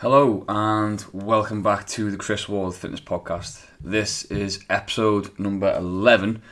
Hello 0.00 0.44
and 0.46 1.02
welcome 1.10 1.62
back 1.62 1.86
to 1.86 2.10
the 2.10 2.18
Chris 2.18 2.46
Ward 2.50 2.74
Fitness 2.74 3.00
Podcast. 3.00 3.64
This 3.80 4.26
is 4.26 4.62
episode 4.68 5.38
number 5.38 5.72
11. 5.72 6.42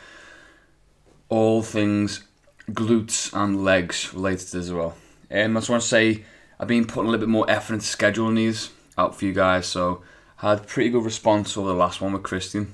All 1.29 1.63
things 1.63 2.25
glutes 2.71 3.35
and 3.35 3.63
legs 3.63 4.15
related 4.15 4.47
to 4.47 4.57
this 4.57 4.69
as 4.69 4.73
well. 4.73 4.97
Um, 5.31 5.59
I 5.59 5.61
just 5.61 5.69
want 5.69 5.83
to 5.83 5.89
say 5.89 6.25
I've 6.59 6.69
been 6.69 6.87
putting 6.87 7.09
a 7.09 7.11
little 7.11 7.27
bit 7.27 7.31
more 7.31 7.45
effort 7.51 7.75
into 7.75 7.85
scheduling 7.85 8.37
these 8.37 8.71
out 8.97 9.15
for 9.15 9.27
you 9.27 9.35
guys, 9.35 9.67
so 9.67 10.03
I 10.41 10.53
had 10.53 10.67
pretty 10.67 10.89
good 10.89 11.05
response 11.05 11.55
over 11.59 11.69
the 11.69 11.75
last 11.75 12.01
one 12.01 12.15
with 12.15 12.23
Christian. 12.23 12.73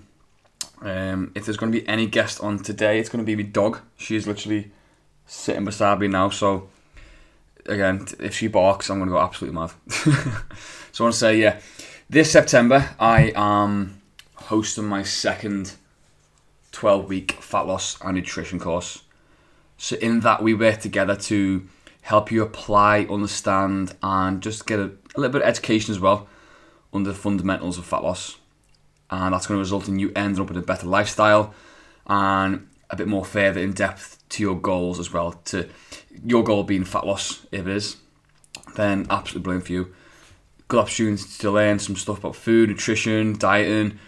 Um, 0.83 1.33
if 1.35 1.47
there's 1.47 1.57
going 1.57 1.73
to 1.73 1.81
be 1.81 1.89
any 1.89 2.07
guest 2.07 2.41
on 2.41 2.61
today, 2.61 3.01
it's 3.01 3.09
going 3.09 3.27
to 3.27 3.37
be 3.37 3.43
my 3.43 3.51
dog. 3.51 3.81
She's 3.97 4.29
literally 4.29 4.71
sitting 5.27 5.65
beside 5.65 5.99
me 5.99 6.07
now, 6.07 6.31
so 6.31 6.69
again, 7.67 8.07
if 8.19 8.37
she 8.37 8.49
barks, 8.49 8.91
I'm 8.91 8.99
going 8.99 9.09
to 9.09 9.15
go 9.15 9.21
absolutely 9.21 9.59
mad. 9.59 9.73
so 10.93 11.05
I 11.05 11.07
want 11.07 11.15
to 11.15 11.19
say, 11.19 11.39
yeah, 11.39 11.61
this 12.09 12.33
September 12.33 12.91
I 12.99 13.33
am 13.35 14.01
hosting 14.35 14.87
my 14.87 15.03
second 15.03 15.75
12 16.73 17.09
week 17.09 17.33
fat 17.33 17.67
loss 17.67 17.99
and 18.03 18.17
nutrition 18.17 18.59
course. 18.59 19.03
So 19.79 19.97
in 19.97 20.21
that 20.21 20.43
we 20.43 20.55
work 20.55 20.81
together 20.81 21.17
to 21.17 21.67
help 22.03 22.31
you 22.31 22.43
apply, 22.43 23.07
understand, 23.11 23.95
and 24.03 24.43
just 24.43 24.67
get 24.67 24.79
a, 24.79 24.91
a 25.15 25.19
little 25.21 25.33
bit 25.33 25.43
of 25.43 25.49
education 25.49 25.93
as 25.93 26.01
well 26.01 26.29
under 26.93 27.11
the 27.11 27.17
fundamentals 27.17 27.79
of 27.79 27.85
fat 27.85 28.03
loss. 28.03 28.37
And 29.11 29.35
that's 29.35 29.47
going 29.47 29.59
to 29.59 29.63
result 29.63 29.89
in 29.89 29.99
you 29.99 30.13
ending 30.15 30.41
up 30.41 30.49
with 30.49 30.57
a 30.57 30.63
better 30.63 30.87
lifestyle 30.87 31.55
and 32.07 32.67
a 32.91 32.97
bit 32.97 33.09
more 33.09 33.25
further 33.25 33.61
in 33.61 33.73
depth 33.73 34.23
to 34.31 34.43
your 34.43 34.59
goals 34.59 34.99
as 34.99 35.13
well. 35.13 35.33
To 35.47 35.69
your 36.25 36.45
goal 36.45 36.65
being 36.65 36.85
fat 36.85 37.07
loss, 37.07 37.47
if 37.53 37.67
it 37.67 37.69
is, 37.69 37.97
then 38.77 39.07
absolutely 39.11 39.43
brilliant 39.43 39.67
for 39.67 39.73
you. 39.73 39.95
Good 40.69 40.81
opportunity 40.81 41.25
to 41.39 41.51
learn 41.51 41.79
some 41.79 41.97
stuff 41.97 42.19
about 42.19 42.37
food, 42.37 42.69
nutrition, 42.69 43.37
dieting, 43.37 43.99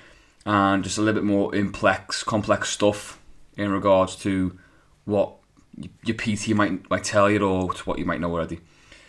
and 0.44 0.84
just 0.84 0.98
a 0.98 1.02
little 1.02 1.20
bit 1.20 1.26
more 1.26 1.50
complex, 1.50 2.22
complex 2.22 2.70
stuff 2.70 3.20
in 3.56 3.70
regards 3.70 4.16
to 4.16 4.58
what 5.04 5.34
your 6.04 6.16
PT 6.16 6.50
might 6.50 6.88
might 6.90 7.04
tell 7.04 7.30
you 7.30 7.40
or 7.40 7.72
to 7.72 7.82
what 7.84 7.98
you 7.98 8.04
might 8.04 8.20
know 8.20 8.30
already. 8.30 8.60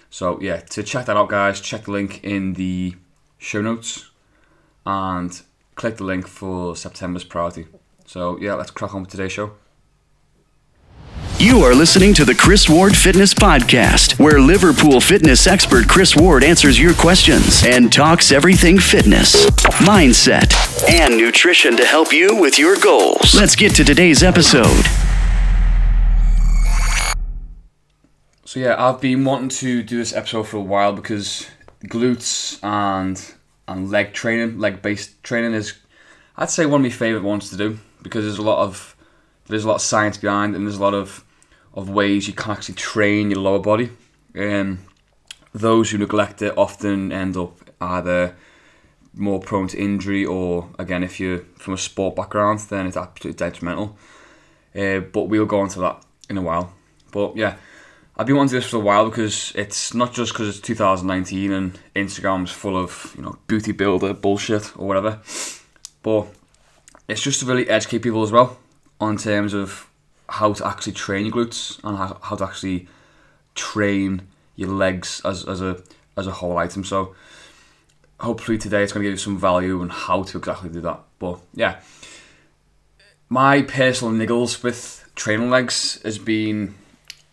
So 0.09 0.39
yeah, 0.41 0.57
to 0.57 0.83
check 0.83 1.05
that 1.07 1.17
out, 1.17 1.29
guys, 1.29 1.59
check 1.59 1.85
the 1.85 1.91
link 1.91 2.23
in 2.23 2.53
the 2.53 2.95
show 3.37 3.61
notes 3.61 4.09
and 4.85 5.41
click 5.75 5.97
the 5.97 6.03
link 6.03 6.27
for 6.27 6.75
September's 6.75 7.23
priority. 7.23 7.67
So 8.05 8.37
yeah, 8.39 8.53
let's 8.53 8.71
crack 8.71 8.93
on 8.93 9.01
with 9.01 9.11
today's 9.11 9.31
show. 9.31 9.53
You 11.39 11.61
are 11.63 11.73
listening 11.73 12.13
to 12.13 12.25
the 12.25 12.35
Chris 12.35 12.69
Ward 12.69 12.95
Fitness 12.95 13.33
Podcast, 13.33 14.17
where 14.19 14.39
Liverpool 14.39 15.01
fitness 15.01 15.45
expert 15.47 15.89
Chris 15.89 16.15
Ward 16.15 16.43
answers 16.43 16.79
your 16.79 16.93
questions 16.93 17.63
and 17.65 17.91
talks 17.91 18.31
everything 18.31 18.79
fitness, 18.79 19.47
mindset, 19.81 20.53
and 20.89 21.17
nutrition 21.17 21.75
to 21.75 21.85
help 21.85 22.13
you 22.13 22.35
with 22.39 22.57
your 22.59 22.77
goals. 22.77 23.35
Let's 23.35 23.55
get 23.55 23.75
to 23.75 23.83
today's 23.83 24.23
episode. 24.23 24.85
So 28.45 28.59
yeah, 28.59 28.75
I've 28.77 29.01
been 29.01 29.25
wanting 29.25 29.49
to 29.49 29.81
do 29.83 29.97
this 29.97 30.13
episode 30.13 30.43
for 30.43 30.57
a 30.57 30.61
while 30.61 30.93
because 30.93 31.47
glutes 31.85 32.63
and 32.63 33.21
and 33.67 33.89
leg 33.89 34.13
training, 34.13 34.59
leg 34.59 34.81
based 34.81 35.21
training 35.23 35.55
is 35.55 35.73
I'd 36.37 36.51
say 36.51 36.65
one 36.67 36.81
of 36.81 36.83
my 36.83 36.89
favourite 36.89 37.25
ones 37.25 37.49
to 37.49 37.57
do 37.57 37.79
because 38.03 38.23
there's 38.23 38.37
a 38.37 38.43
lot 38.43 38.59
of 38.59 38.92
there's 39.47 39.65
a 39.65 39.67
lot 39.67 39.75
of 39.75 39.81
science 39.81 40.17
behind 40.17 40.55
and 40.55 40.65
there's 40.65 40.77
a 40.77 40.81
lot 40.81 40.93
of 40.93 41.23
of 41.73 41.89
ways 41.89 42.27
you 42.27 42.33
can 42.33 42.51
actually 42.51 42.75
train 42.75 43.31
your 43.31 43.39
lower 43.39 43.59
body. 43.59 43.89
Um, 44.37 44.79
those 45.53 45.91
who 45.91 45.97
neglect 45.97 46.41
it 46.41 46.53
often 46.57 47.11
end 47.11 47.35
up 47.35 47.57
either 47.81 48.35
more 49.15 49.39
prone 49.39 49.67
to 49.67 49.77
injury 49.79 50.25
or 50.25 50.69
again 50.79 51.03
if 51.03 51.19
you're 51.19 51.39
from 51.57 51.75
a 51.75 51.77
sport 51.77 52.15
background 52.15 52.59
then 52.69 52.87
it's 52.87 52.97
absolutely 52.97 53.37
detrimental. 53.37 53.97
Uh, 54.75 54.99
but 54.99 55.23
we'll 55.23 55.45
go 55.45 55.63
into 55.63 55.79
that 55.79 56.03
in 56.29 56.37
a 56.37 56.41
while. 56.41 56.73
But 57.11 57.35
yeah, 57.35 57.57
I've 58.17 58.25
been 58.25 58.35
wanting 58.35 58.49
to 58.49 58.55
do 58.55 58.61
this 58.61 58.69
for 58.69 58.77
a 58.77 58.79
while 58.79 59.09
because 59.09 59.51
it's 59.55 59.93
not 59.93 60.13
just 60.13 60.33
because 60.33 60.49
it's 60.49 60.59
2019 60.59 61.51
and 61.51 61.79
Instagram's 61.95 62.51
full 62.51 62.77
of 62.77 63.13
you 63.15 63.23
know 63.23 63.37
beauty 63.47 63.71
builder 63.71 64.13
bullshit 64.13 64.75
or 64.77 64.87
whatever, 64.87 65.19
but 66.01 66.27
it's 67.07 67.21
just 67.21 67.39
to 67.41 67.45
really 67.45 67.69
educate 67.69 67.99
people 67.99 68.23
as 68.23 68.31
well 68.31 68.57
on 68.99 69.17
terms 69.17 69.53
of 69.53 69.89
how 70.29 70.53
to 70.53 70.67
actually 70.67 70.93
train 70.93 71.25
your 71.25 71.35
glutes 71.35 71.83
and 71.83 71.97
how, 71.97 72.17
how 72.21 72.35
to 72.35 72.43
actually 72.45 72.87
train 73.55 74.27
your 74.55 74.69
legs 74.69 75.21
as, 75.25 75.45
as 75.45 75.61
a 75.61 75.81
as 76.15 76.27
a 76.27 76.31
whole 76.31 76.57
item. 76.57 76.83
So 76.83 77.15
hopefully 78.19 78.57
today 78.57 78.83
it's 78.83 78.93
going 78.93 79.03
to 79.03 79.09
give 79.09 79.13
you 79.13 79.23
some 79.23 79.37
value 79.37 79.81
on 79.81 79.89
how 79.89 80.23
to 80.23 80.37
exactly 80.37 80.69
do 80.69 80.81
that. 80.81 81.01
But 81.19 81.39
yeah, 81.53 81.79
my 83.29 83.63
personal 83.63 84.13
niggles 84.13 84.63
with 84.63 85.09
training 85.15 85.49
legs 85.49 86.01
has 86.03 86.17
been 86.17 86.75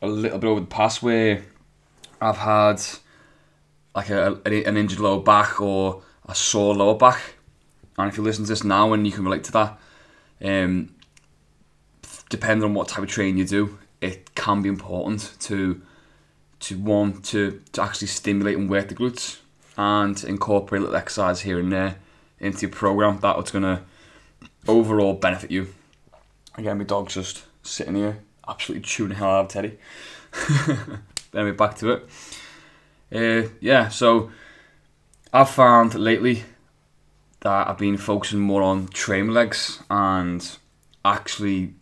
a 0.02 0.08
little 0.08 0.38
bit 0.38 0.46
over 0.48 0.60
the 0.60 0.66
past 0.66 1.02
where 1.02 1.42
I've 2.20 2.38
had 2.38 2.82
like 3.94 4.10
a, 4.10 4.40
an 4.46 4.76
injured 4.76 5.00
lower 5.00 5.20
back 5.20 5.60
or 5.60 6.02
a 6.26 6.34
sore 6.34 6.74
lower 6.74 6.94
back. 6.94 7.20
And 7.98 8.08
if 8.08 8.16
you 8.16 8.22
listen 8.22 8.44
to 8.44 8.48
this 8.48 8.64
now 8.64 8.92
and 8.92 9.06
you 9.06 9.12
can 9.12 9.24
relate 9.24 9.44
to 9.44 9.52
that, 9.52 9.78
um, 10.42 10.94
depending 12.30 12.64
on 12.64 12.72
what 12.72 12.88
type 12.88 13.02
of 13.02 13.10
training 13.10 13.36
you 13.36 13.44
do, 13.44 13.78
it 14.00 14.34
can 14.34 14.62
be 14.62 14.70
important 14.70 15.34
to 15.40 15.82
to 16.60 16.78
one 16.78 17.20
to, 17.22 17.62
to 17.72 17.82
actually 17.82 18.06
stimulate 18.06 18.56
and 18.56 18.68
work 18.68 18.88
the 18.88 18.94
glutes 18.94 19.38
and 19.78 20.22
incorporate 20.24 20.82
little 20.82 20.96
exercise 20.96 21.40
here 21.40 21.58
and 21.58 21.72
there 21.72 21.96
into 22.38 22.62
your 22.62 22.70
program. 22.70 23.18
that 23.20 23.50
going 23.50 23.62
to 23.62 23.82
overall 24.68 25.14
benefit 25.14 25.50
you. 25.50 25.72
Again, 26.56 26.76
my 26.76 26.84
dog's 26.84 27.14
just 27.14 27.44
sitting 27.62 27.94
here, 27.94 28.18
absolutely 28.46 28.82
chewing 28.82 29.10
the 29.10 29.14
hell 29.14 29.30
out 29.30 29.44
of 29.46 29.48
Teddy. 29.48 29.78
then 30.66 31.44
we're 31.44 31.52
back 31.54 31.76
to 31.76 31.90
it. 31.92 32.08
Uh, 33.12 33.48
yeah, 33.60 33.88
so 33.88 34.30
I've 35.32 35.50
found 35.50 35.94
lately 35.94 36.44
that 37.40 37.68
I've 37.68 37.78
been 37.78 37.96
focusing 37.96 38.40
more 38.40 38.62
on 38.62 38.88
training 38.88 39.32
legs 39.32 39.82
and 39.88 40.58
actually 41.04 41.74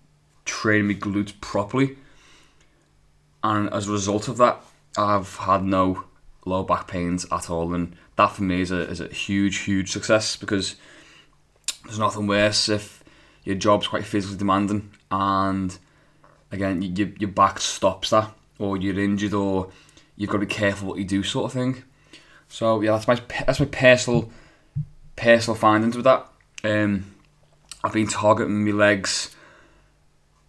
train 0.48 0.88
my 0.88 0.94
glutes 0.94 1.38
properly. 1.40 1.96
And 3.42 3.68
as 3.70 3.88
a 3.88 3.92
result 3.92 4.28
of 4.28 4.36
that, 4.38 4.60
I've 4.96 5.36
had 5.36 5.62
no 5.62 6.04
low 6.44 6.64
back 6.64 6.88
pains 6.88 7.26
at 7.30 7.50
all. 7.50 7.74
And 7.74 7.94
that 8.16 8.32
for 8.32 8.42
me 8.42 8.60
is 8.60 8.70
a, 8.70 8.80
is 8.88 9.00
a 9.00 9.08
huge, 9.08 9.58
huge 9.58 9.92
success 9.92 10.36
because 10.36 10.76
there's 11.84 11.98
nothing 11.98 12.26
worse 12.26 12.68
if 12.68 13.04
your 13.44 13.56
job's 13.56 13.88
quite 13.88 14.04
physically 14.04 14.38
demanding 14.38 14.90
and 15.10 15.78
again, 16.50 16.82
you, 16.82 17.14
your 17.18 17.30
back 17.30 17.60
stops 17.60 18.10
that, 18.10 18.30
or 18.58 18.76
you're 18.76 18.98
injured, 18.98 19.34
or 19.34 19.70
you've 20.16 20.30
got 20.30 20.40
to 20.40 20.46
be 20.46 20.54
careful 20.54 20.88
what 20.88 20.98
you 20.98 21.04
do, 21.04 21.22
sort 21.22 21.46
of 21.46 21.52
thing. 21.52 21.82
So 22.48 22.80
yeah, 22.80 22.92
that's 22.92 23.06
my 23.06 23.20
that's 23.46 23.60
my 23.60 23.66
personal 23.66 24.30
personal 25.16 25.56
findings 25.56 25.96
with 25.96 26.04
that. 26.04 26.26
Um, 26.64 27.14
I've 27.84 27.92
been 27.92 28.08
targeting 28.08 28.64
my 28.64 28.72
legs 28.72 29.34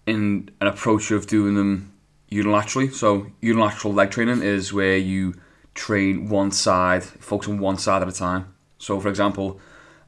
in 0.10 0.50
an 0.60 0.68
approach 0.68 1.12
of 1.12 1.28
doing 1.28 1.56
them 1.56 1.94
unilaterally. 2.32 2.92
So 2.94 3.28
unilateral 3.42 3.94
leg 3.94 4.12
training 4.12 4.42
is 4.44 4.74
where 4.74 4.98
you 4.98 5.36
train 5.74 6.30
one 6.30 6.52
side, 6.52 7.04
focus 7.04 7.50
on 7.50 7.60
one 7.60 7.78
side 7.78 8.02
at 8.02 8.08
a 8.08 8.12
time. 8.12 8.54
So 8.78 9.00
for 9.00 9.10
example, 9.10 9.60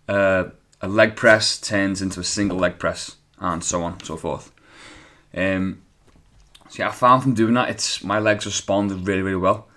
uh, 0.08 0.46
a 0.82 0.88
leg 0.88 1.16
press 1.16 1.60
turns 1.60 2.02
into 2.02 2.20
a 2.20 2.24
single 2.24 2.58
leg 2.58 2.80
press, 2.80 3.18
and 3.40 3.64
so 3.64 3.84
on 3.84 3.94
and 3.94 4.06
so 4.06 4.18
forth. 4.18 4.52
Um, 5.34 5.84
so 6.70 6.84
yeah, 6.84 6.90
I 6.90 6.92
found 6.92 7.24
from 7.24 7.34
doing 7.34 7.54
that, 7.56 7.70
it's 7.70 8.04
my 8.04 8.20
legs 8.20 8.46
responded 8.46 9.08
really, 9.08 9.22
really 9.22 9.38
well. 9.38 9.68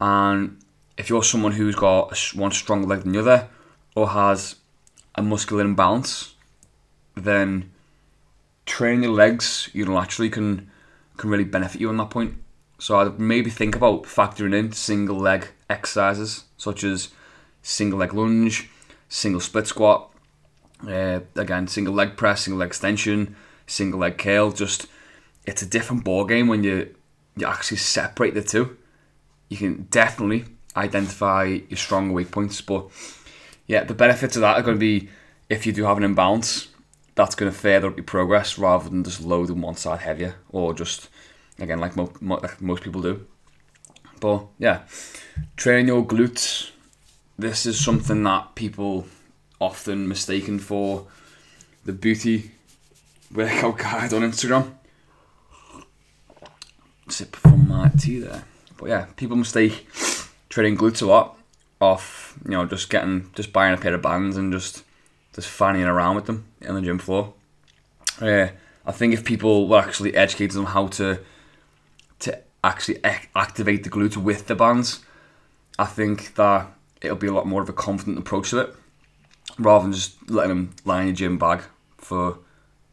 And 0.00 0.58
if 0.96 1.08
you're 1.08 1.22
someone 1.22 1.52
who's 1.52 1.74
got 1.74 2.16
one 2.34 2.52
stronger 2.52 2.86
leg 2.86 3.02
than 3.02 3.12
the 3.12 3.20
other, 3.20 3.48
or 3.94 4.08
has 4.10 4.56
a 5.14 5.22
muscular 5.22 5.64
imbalance, 5.64 6.34
then 7.14 7.71
training 8.66 9.02
your 9.02 9.12
legs 9.12 9.68
unilaterally 9.74 10.32
can 10.32 10.70
can 11.16 11.30
really 11.30 11.44
benefit 11.44 11.80
you 11.80 11.88
on 11.88 11.96
that 11.98 12.10
point. 12.10 12.34
So 12.78 12.98
I'd 12.98 13.20
maybe 13.20 13.50
think 13.50 13.76
about 13.76 14.04
factoring 14.04 14.54
in 14.54 14.72
single 14.72 15.18
leg 15.18 15.48
exercises 15.70 16.44
such 16.56 16.82
as 16.84 17.10
single 17.62 17.98
leg 17.98 18.12
lunge, 18.12 18.68
single 19.08 19.40
split 19.40 19.66
squat, 19.66 20.10
uh, 20.88 21.20
again 21.36 21.68
single 21.68 21.94
leg 21.94 22.16
press, 22.16 22.42
single 22.42 22.58
leg 22.58 22.68
extension, 22.68 23.36
single 23.66 24.00
leg 24.00 24.18
curl. 24.18 24.50
Just 24.52 24.86
it's 25.46 25.62
a 25.62 25.66
different 25.66 26.04
ball 26.04 26.24
game 26.24 26.48
when 26.48 26.64
you 26.64 26.94
you 27.36 27.46
actually 27.46 27.78
separate 27.78 28.34
the 28.34 28.42
two. 28.42 28.76
You 29.48 29.56
can 29.56 29.86
definitely 29.90 30.44
identify 30.76 31.44
your 31.44 31.76
strong 31.76 32.12
weak 32.12 32.30
points, 32.30 32.60
but 32.60 32.88
yeah, 33.66 33.84
the 33.84 33.94
benefits 33.94 34.36
of 34.36 34.42
that 34.42 34.56
are 34.56 34.62
going 34.62 34.76
to 34.76 34.80
be 34.80 35.08
if 35.48 35.66
you 35.66 35.72
do 35.72 35.84
have 35.84 35.98
an 35.98 36.02
imbalance, 36.02 36.68
that's 37.14 37.34
going 37.34 37.50
to 37.50 37.56
further 37.56 37.88
up 37.88 37.96
your 37.96 38.04
progress 38.04 38.58
rather 38.58 38.88
than 38.88 39.04
just 39.04 39.20
loading 39.20 39.60
one 39.60 39.76
side 39.76 40.00
heavier 40.00 40.36
or 40.50 40.74
just 40.74 41.08
again 41.58 41.78
like, 41.78 41.96
mo- 41.96 42.12
mo- 42.20 42.40
like 42.42 42.60
most 42.60 42.82
people 42.82 43.02
do. 43.02 43.26
But 44.20 44.46
yeah, 44.58 44.82
train 45.56 45.86
your 45.86 46.04
glutes 46.04 46.72
this 47.38 47.66
is 47.66 47.82
something 47.82 48.22
that 48.22 48.54
people 48.54 49.06
often 49.60 50.08
mistaken 50.08 50.58
for 50.58 51.06
the 51.84 51.92
beauty 51.92 52.52
workout 53.34 53.78
guide 53.78 54.12
on 54.12 54.22
Instagram. 54.22 54.72
Sip 57.08 57.34
from 57.36 57.68
my 57.68 57.90
tea 57.98 58.20
there. 58.20 58.44
But 58.76 58.88
yeah, 58.88 59.06
people 59.16 59.36
mistake 59.36 59.88
training 60.48 60.76
glutes 60.76 61.02
a 61.02 61.06
lot 61.06 61.36
off, 61.80 62.38
you 62.44 62.52
know, 62.52 62.64
just 62.64 62.90
getting, 62.90 63.30
just 63.34 63.52
buying 63.52 63.74
a 63.74 63.76
pair 63.76 63.94
of 63.94 64.02
bands 64.02 64.36
and 64.36 64.52
just, 64.52 64.84
just 65.34 65.48
fanning 65.48 65.84
around 65.84 66.16
with 66.16 66.26
them 66.26 66.46
on 66.68 66.74
the 66.74 66.82
gym 66.82 66.98
floor. 66.98 67.34
Yeah, 68.20 68.50
I 68.84 68.92
think 68.92 69.14
if 69.14 69.24
people 69.24 69.68
were 69.68 69.78
actually 69.78 70.14
educated 70.14 70.56
on 70.58 70.66
how 70.66 70.88
to, 70.88 71.20
to 72.20 72.38
actually 72.62 72.98
ac- 73.04 73.28
activate 73.34 73.84
the 73.84 73.90
glutes 73.90 74.16
with 74.16 74.46
the 74.46 74.54
bands, 74.54 75.04
I 75.78 75.86
think 75.86 76.34
that 76.34 76.68
it'll 77.00 77.16
be 77.16 77.26
a 77.26 77.32
lot 77.32 77.46
more 77.46 77.62
of 77.62 77.68
a 77.68 77.72
confident 77.72 78.18
approach 78.18 78.50
to 78.50 78.58
it, 78.58 78.74
rather 79.58 79.84
than 79.84 79.92
just 79.92 80.30
letting 80.30 80.48
them 80.50 80.74
lie 80.84 81.00
in 81.00 81.08
your 81.08 81.16
gym 81.16 81.38
bag 81.38 81.62
for 81.96 82.38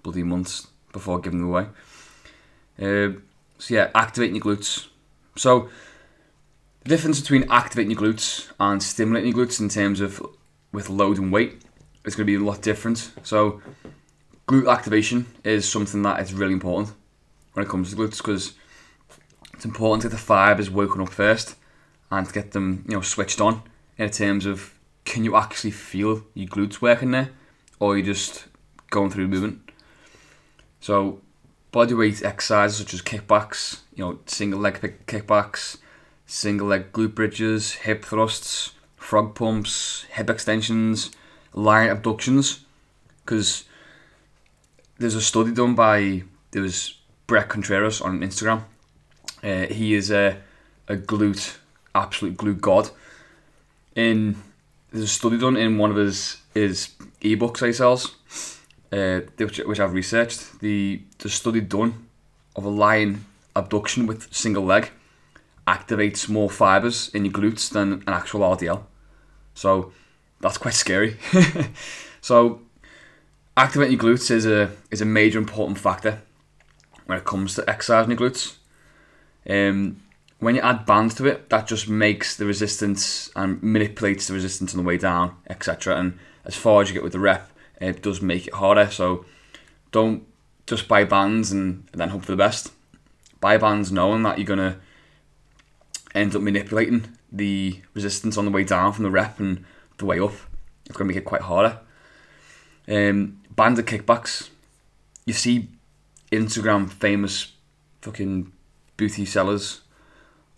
bloody 0.03 0.23
months 0.23 0.67
before 0.93 1.19
giving 1.19 1.39
them 1.39 1.49
away. 1.49 1.67
Uh, 2.81 3.19
so 3.57 3.73
yeah, 3.73 3.91
activating 3.93 4.35
your 4.35 4.45
glutes. 4.45 4.87
So 5.35 5.69
the 6.83 6.89
difference 6.89 7.19
between 7.19 7.43
activating 7.51 7.91
your 7.91 7.99
glutes 7.99 8.49
and 8.59 8.81
stimulating 8.81 9.35
your 9.35 9.45
glutes 9.45 9.59
in 9.59 9.69
terms 9.69 9.99
of 9.99 10.25
with 10.71 10.89
load 10.89 11.17
and 11.17 11.31
weight 11.31 11.61
is 12.09 12.15
going 12.15 12.27
to 12.27 12.37
be 12.37 12.43
a 12.43 12.45
lot 12.45 12.61
different. 12.61 13.11
So 13.23 13.61
glute 14.47 14.71
activation 14.71 15.27
is 15.43 15.69
something 15.69 16.01
that 16.01 16.19
is 16.19 16.33
really 16.33 16.53
important 16.53 16.95
when 17.53 17.65
it 17.65 17.69
comes 17.69 17.91
to 17.91 17.95
glutes 17.95 18.17
because 18.17 18.53
it's 19.53 19.65
important 19.65 20.01
to 20.01 20.07
get 20.07 20.15
the 20.15 20.21
fibers 20.21 20.69
woken 20.69 21.01
up 21.01 21.09
first 21.09 21.55
and 22.09 22.25
to 22.27 22.33
get 22.33 22.51
them 22.51 22.83
you 22.87 22.95
know 22.95 23.01
switched 23.01 23.39
on 23.39 23.61
in 23.97 24.09
terms 24.09 24.45
of 24.45 24.73
can 25.05 25.23
you 25.23 25.35
actually 25.35 25.71
feel 25.71 26.23
your 26.33 26.47
glutes 26.47 26.81
working 26.81 27.11
there 27.11 27.29
or 27.79 27.97
you 27.97 28.03
just 28.03 28.45
going 28.89 29.09
through 29.11 29.27
the 29.27 29.29
movement. 29.29 29.71
So 30.79 31.21
bodyweight 31.71 32.23
exercises 32.23 32.77
such 32.77 32.93
as 32.93 33.01
kickbacks, 33.01 33.81
you 33.93 34.03
know, 34.03 34.19
single 34.25 34.59
leg 34.59 34.81
kickbacks, 35.05 35.77
single 36.25 36.67
leg 36.67 36.91
glute 36.91 37.15
bridges, 37.15 37.73
hip 37.73 38.03
thrusts, 38.03 38.73
frog 38.97 39.35
pumps, 39.35 40.05
hip 40.11 40.29
extensions, 40.29 41.11
lying 41.59 41.89
abductions. 41.89 42.65
Because 43.23 43.65
there's 44.97 45.15
a 45.15 45.21
study 45.21 45.51
done 45.51 45.75
by 45.75 46.23
there 46.51 46.61
was 46.61 46.95
Bret 47.27 47.49
Contreras 47.49 48.01
on 48.01 48.21
Instagram. 48.21 48.63
Uh, 49.43 49.71
he 49.73 49.93
is 49.93 50.11
a 50.11 50.37
a 50.87 50.95
glute 50.95 51.57
absolute 51.93 52.37
glute 52.37 52.61
god. 52.61 52.89
In 53.95 54.35
there's 54.91 55.05
a 55.05 55.07
study 55.07 55.37
done 55.37 55.57
in 55.57 55.77
one 55.77 55.91
of 55.91 55.97
his 55.97 56.37
his 56.53 56.89
ebooks 57.21 57.65
he 57.65 57.73
sells 57.73 58.15
uh, 58.91 59.21
which, 59.37 59.59
which 59.59 59.79
I've 59.79 59.93
researched, 59.93 60.59
the, 60.59 61.01
the 61.19 61.29
study 61.29 61.61
done 61.61 62.07
of 62.55 62.65
a 62.65 62.69
lying 62.69 63.25
abduction 63.55 64.07
with 64.07 64.33
single 64.33 64.63
leg 64.63 64.91
activates 65.67 66.27
more 66.27 66.49
fibers 66.49 67.09
in 67.13 67.25
your 67.25 67.33
glutes 67.33 67.69
than 67.69 67.93
an 68.07 68.13
actual 68.13 68.41
RDL. 68.41 68.83
So 69.53 69.91
that's 70.41 70.57
quite 70.57 70.73
scary. 70.73 71.17
so 72.21 72.61
activating 73.57 73.99
your 73.99 74.01
glutes 74.01 74.31
is 74.31 74.45
a 74.45 74.71
is 74.91 75.01
a 75.01 75.05
major 75.05 75.37
important 75.37 75.77
factor 75.77 76.21
when 77.05 77.17
it 77.17 77.25
comes 77.25 77.55
to 77.55 77.69
exercising 77.69 78.11
your 78.11 78.19
glutes. 78.19 78.57
Um, 79.49 80.01
when 80.39 80.55
you 80.55 80.61
add 80.61 80.85
bands 80.85 81.15
to 81.15 81.25
it, 81.25 81.49
that 81.49 81.67
just 81.67 81.89
makes 81.89 82.37
the 82.37 82.45
resistance 82.45 83.29
and 83.35 83.61
manipulates 83.61 84.27
the 84.27 84.33
resistance 84.33 84.73
on 84.73 84.77
the 84.77 84.87
way 84.87 84.97
down, 84.97 85.35
etc. 85.49 85.97
And 85.97 86.17
as 86.45 86.55
far 86.55 86.81
as 86.81 86.89
you 86.89 86.93
get 86.93 87.03
with 87.03 87.11
the 87.11 87.19
rep, 87.19 87.51
it 87.81 88.01
does 88.01 88.21
make 88.21 88.47
it 88.47 88.53
harder. 88.53 88.89
So 88.89 89.25
don't 89.91 90.25
just 90.65 90.87
buy 90.87 91.03
bands 91.03 91.51
and, 91.51 91.87
then 91.93 92.09
hope 92.09 92.23
for 92.23 92.31
the 92.31 92.37
best. 92.37 92.71
Buy 93.41 93.57
bands 93.57 93.91
knowing 93.91 94.23
that 94.23 94.37
you're 94.37 94.45
gonna 94.45 94.79
end 96.15 96.35
up 96.35 96.41
manipulating 96.41 97.15
the 97.31 97.81
resistance 97.93 98.37
on 98.37 98.45
the 98.45 98.51
way 98.51 98.63
down 98.63 98.93
from 98.93 99.03
the 99.03 99.11
rep 99.11 99.39
and 99.39 99.65
the 99.99 100.05
way 100.05 100.19
up. 100.19 100.33
It's 100.85 100.97
gonna 100.97 101.07
make 101.07 101.17
it 101.17 101.25
quite 101.25 101.41
harder. 101.41 101.79
Um, 102.87 103.41
banded 103.55 103.85
kickbacks. 103.85 104.49
You 105.25 105.33
see 105.33 105.69
Instagram 106.31 106.89
famous 106.89 107.53
fucking 108.01 108.51
booty 108.97 109.25
sellers 109.25 109.81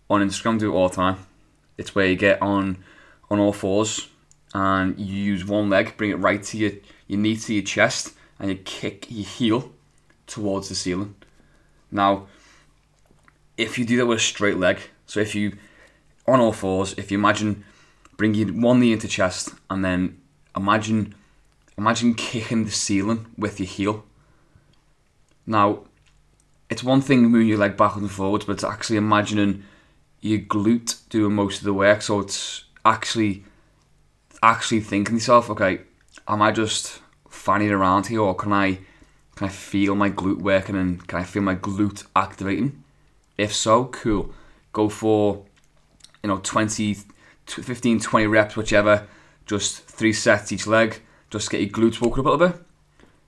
on 0.08 0.26
Instagram 0.26 0.58
do 0.58 0.72
it 0.72 0.74
all 0.74 0.88
the 0.88 0.96
time. 0.96 1.18
It's 1.76 1.94
where 1.94 2.06
you 2.06 2.16
get 2.16 2.40
on 2.40 2.82
on 3.30 3.38
all 3.38 3.52
fours 3.52 4.08
and 4.54 4.98
you 4.98 5.14
use 5.14 5.44
one 5.44 5.70
leg, 5.70 5.96
bring 5.96 6.10
it 6.10 6.16
right 6.18 6.42
to 6.42 6.56
your 6.58 6.72
your 7.06 7.18
knee 7.18 7.36
to 7.36 7.54
your 7.54 7.62
chest, 7.62 8.14
and 8.38 8.50
you 8.50 8.56
kick 8.56 9.06
your 9.10 9.26
heel 9.26 9.72
towards 10.26 10.68
the 10.68 10.74
ceiling. 10.74 11.14
Now, 11.90 12.26
if 13.56 13.78
you 13.78 13.84
do 13.84 13.96
that 13.98 14.06
with 14.06 14.18
a 14.18 14.22
straight 14.22 14.56
leg, 14.56 14.78
so 15.06 15.20
if 15.20 15.34
you 15.34 15.56
on 16.26 16.40
all 16.40 16.52
fours, 16.52 16.94
if 16.96 17.10
you 17.10 17.18
imagine 17.18 17.64
bringing 18.22 18.60
one 18.60 18.78
knee 18.78 18.92
into 18.92 19.08
chest 19.08 19.52
and 19.68 19.84
then 19.84 20.16
imagine 20.56 21.12
imagine 21.76 22.14
kicking 22.14 22.64
the 22.64 22.70
ceiling 22.70 23.26
with 23.36 23.58
your 23.58 23.66
heel. 23.66 24.04
Now, 25.44 25.80
it's 26.70 26.84
one 26.84 27.00
thing 27.00 27.24
moving 27.24 27.48
your 27.48 27.58
leg 27.58 27.76
backwards 27.76 28.02
and 28.02 28.12
forwards, 28.12 28.44
but 28.44 28.52
it's 28.52 28.62
actually 28.62 28.98
imagining 28.98 29.64
your 30.20 30.38
glute 30.38 31.00
doing 31.08 31.34
most 31.34 31.58
of 31.58 31.64
the 31.64 31.74
work. 31.74 32.00
So 32.00 32.20
it's 32.20 32.62
actually 32.84 33.42
actually 34.40 34.82
thinking 34.82 35.16
to 35.16 35.20
yourself, 35.20 35.50
okay, 35.50 35.80
am 36.28 36.42
I 36.42 36.52
just 36.52 37.00
fanning 37.28 37.72
around 37.72 38.06
here, 38.06 38.20
or 38.20 38.36
can 38.36 38.52
I 38.52 38.78
can 39.34 39.48
I 39.48 39.50
feel 39.50 39.96
my 39.96 40.10
glute 40.10 40.38
working 40.38 40.76
and 40.76 41.04
can 41.08 41.18
I 41.18 41.24
feel 41.24 41.42
my 41.42 41.56
glute 41.56 42.06
activating? 42.14 42.84
If 43.36 43.52
so, 43.52 43.86
cool. 43.86 44.32
Go 44.72 44.88
for 44.88 45.44
you 46.22 46.28
know 46.28 46.38
20, 46.38 46.98
15, 47.46 48.00
20 48.00 48.26
reps, 48.26 48.56
whichever. 48.56 49.06
Just 49.46 49.84
three 49.84 50.12
sets 50.12 50.52
each 50.52 50.66
leg. 50.66 51.00
Just 51.30 51.50
get 51.50 51.60
your 51.60 51.70
glutes 51.70 52.00
woken 52.00 52.20
up 52.20 52.26
a 52.26 52.30
little 52.30 52.48
bit. 52.48 52.62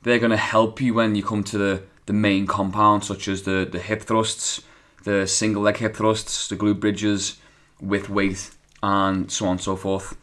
They're 0.03 0.19
going 0.19 0.31
to 0.31 0.37
help 0.37 0.81
you 0.81 0.95
when 0.95 1.15
you 1.15 1.23
come 1.23 1.43
to 1.45 1.59
the, 1.59 1.83
the 2.07 2.13
main 2.13 2.47
compound, 2.47 3.05
such 3.05 3.29
as 3.29 3.43
the, 3.43 3.69
the 3.71 3.79
hip 3.79 4.03
thrusts, 4.03 4.61
the 5.05 5.27
single 5.27 5.63
leg 5.63 5.79
hip 5.79 5.97
thrusts, 5.97 6.49
the 6.49 6.57
glute 6.57 6.81
bridges 6.81 7.39
with 7.81 8.09
weight, 8.11 8.51
and 8.83 9.31
so 9.31 9.47
on 9.47 9.53
and 9.53 9.61
so 9.61 9.77
forth 9.77 10.17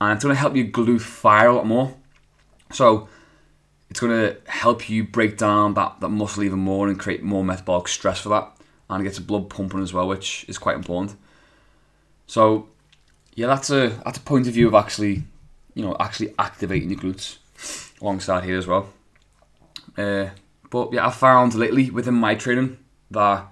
and 0.00 0.12
it's 0.12 0.24
going 0.24 0.34
to 0.34 0.40
help 0.40 0.54
your 0.54 0.66
glute 0.66 1.00
fire 1.00 1.48
a 1.48 1.54
lot 1.54 1.66
more. 1.66 1.94
So 2.72 3.08
it's 3.90 4.00
going 4.00 4.12
to 4.12 4.36
help 4.50 4.88
you 4.88 5.04
break 5.04 5.36
down 5.36 5.74
that, 5.74 6.00
that 6.00 6.08
muscle 6.08 6.42
even 6.42 6.58
more 6.58 6.88
and 6.88 6.98
create 6.98 7.22
more 7.22 7.44
metabolic 7.44 7.88
stress 7.88 8.20
for 8.20 8.28
that, 8.30 8.56
and 8.88 9.00
it 9.00 9.04
gets 9.04 9.18
the 9.18 9.24
blood 9.24 9.50
pumping 9.50 9.82
as 9.82 9.92
well, 9.92 10.06
which 10.06 10.44
is 10.48 10.58
quite 10.58 10.76
important. 10.76 11.16
So 12.26 12.68
yeah, 13.38 13.46
that's 13.46 13.70
a 13.70 13.88
that's 14.04 14.18
a 14.18 14.22
point 14.22 14.46
of 14.48 14.54
view 14.54 14.68
of 14.68 14.74
actually, 14.74 15.22
you 15.74 15.82
know, 15.82 15.96
actually 16.00 16.34
activating 16.38 16.90
your 16.90 16.98
glutes 16.98 17.38
alongside 18.00 18.44
here 18.44 18.58
as 18.58 18.66
well. 18.66 18.88
Uh, 19.96 20.30
but 20.70 20.92
yeah, 20.92 21.06
I 21.06 21.10
found 21.10 21.54
lately 21.54 21.90
within 21.90 22.14
my 22.14 22.34
training 22.34 22.78
that 23.10 23.46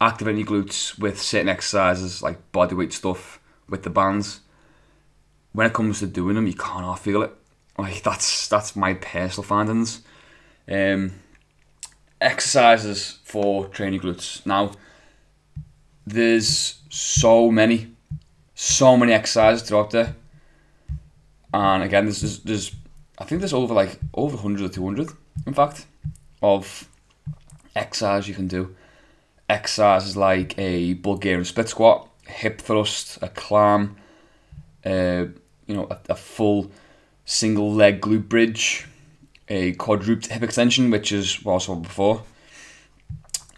activating 0.00 0.46
your 0.46 0.48
glutes 0.48 0.98
with 0.98 1.20
certain 1.20 1.48
exercises 1.48 2.22
like 2.22 2.52
bodyweight 2.52 2.92
stuff 2.92 3.40
with 3.68 3.82
the 3.82 3.90
bands 3.90 4.40
when 5.54 5.66
it 5.68 5.72
comes 5.72 6.00
to 6.00 6.06
doing 6.06 6.34
them, 6.34 6.46
you 6.46 6.54
can't 6.54 6.98
feel 6.98 7.22
it. 7.22 7.32
Like 7.78 8.02
that's 8.02 8.48
that's 8.48 8.76
my 8.76 8.94
personal 8.94 9.44
findings. 9.44 10.02
Um, 10.68 11.14
exercises 12.20 13.18
for 13.24 13.66
training 13.68 14.00
glutes. 14.00 14.44
Now, 14.46 14.72
there's 16.06 16.80
so 16.90 17.50
many, 17.50 17.93
so 18.54 18.96
many 18.96 19.12
exercises 19.12 19.66
throughout 19.66 19.90
there, 19.90 20.14
and 21.52 21.82
again, 21.82 22.04
there's, 22.04 22.20
there's, 22.20 22.38
there's 22.40 22.74
I 23.18 23.24
think 23.24 23.40
there's 23.40 23.52
over 23.52 23.74
like 23.74 23.98
over 24.14 24.36
hundred 24.36 24.66
or 24.66 24.68
two 24.68 24.84
hundred, 24.84 25.10
in 25.46 25.54
fact, 25.54 25.86
of 26.42 26.88
exercises 27.74 28.28
you 28.28 28.34
can 28.34 28.48
do. 28.48 28.74
Exercises 29.48 30.16
like 30.16 30.58
a 30.58 30.94
Bulgarian 30.94 31.44
split 31.44 31.68
squat, 31.68 32.08
hip 32.26 32.60
thrust, 32.60 33.18
a 33.22 33.28
clam. 33.28 33.96
Uh, 34.84 35.26
you 35.66 35.74
know, 35.74 35.86
a, 35.90 35.98
a 36.10 36.14
full 36.14 36.70
single 37.24 37.72
leg 37.72 38.02
glute 38.02 38.28
bridge, 38.28 38.86
a 39.48 39.72
quadruped 39.72 40.26
hip 40.26 40.42
extension, 40.42 40.90
which 40.90 41.10
is 41.10 41.42
what 41.42 41.54
I 41.54 41.58
saw 41.58 41.74
before, 41.74 42.22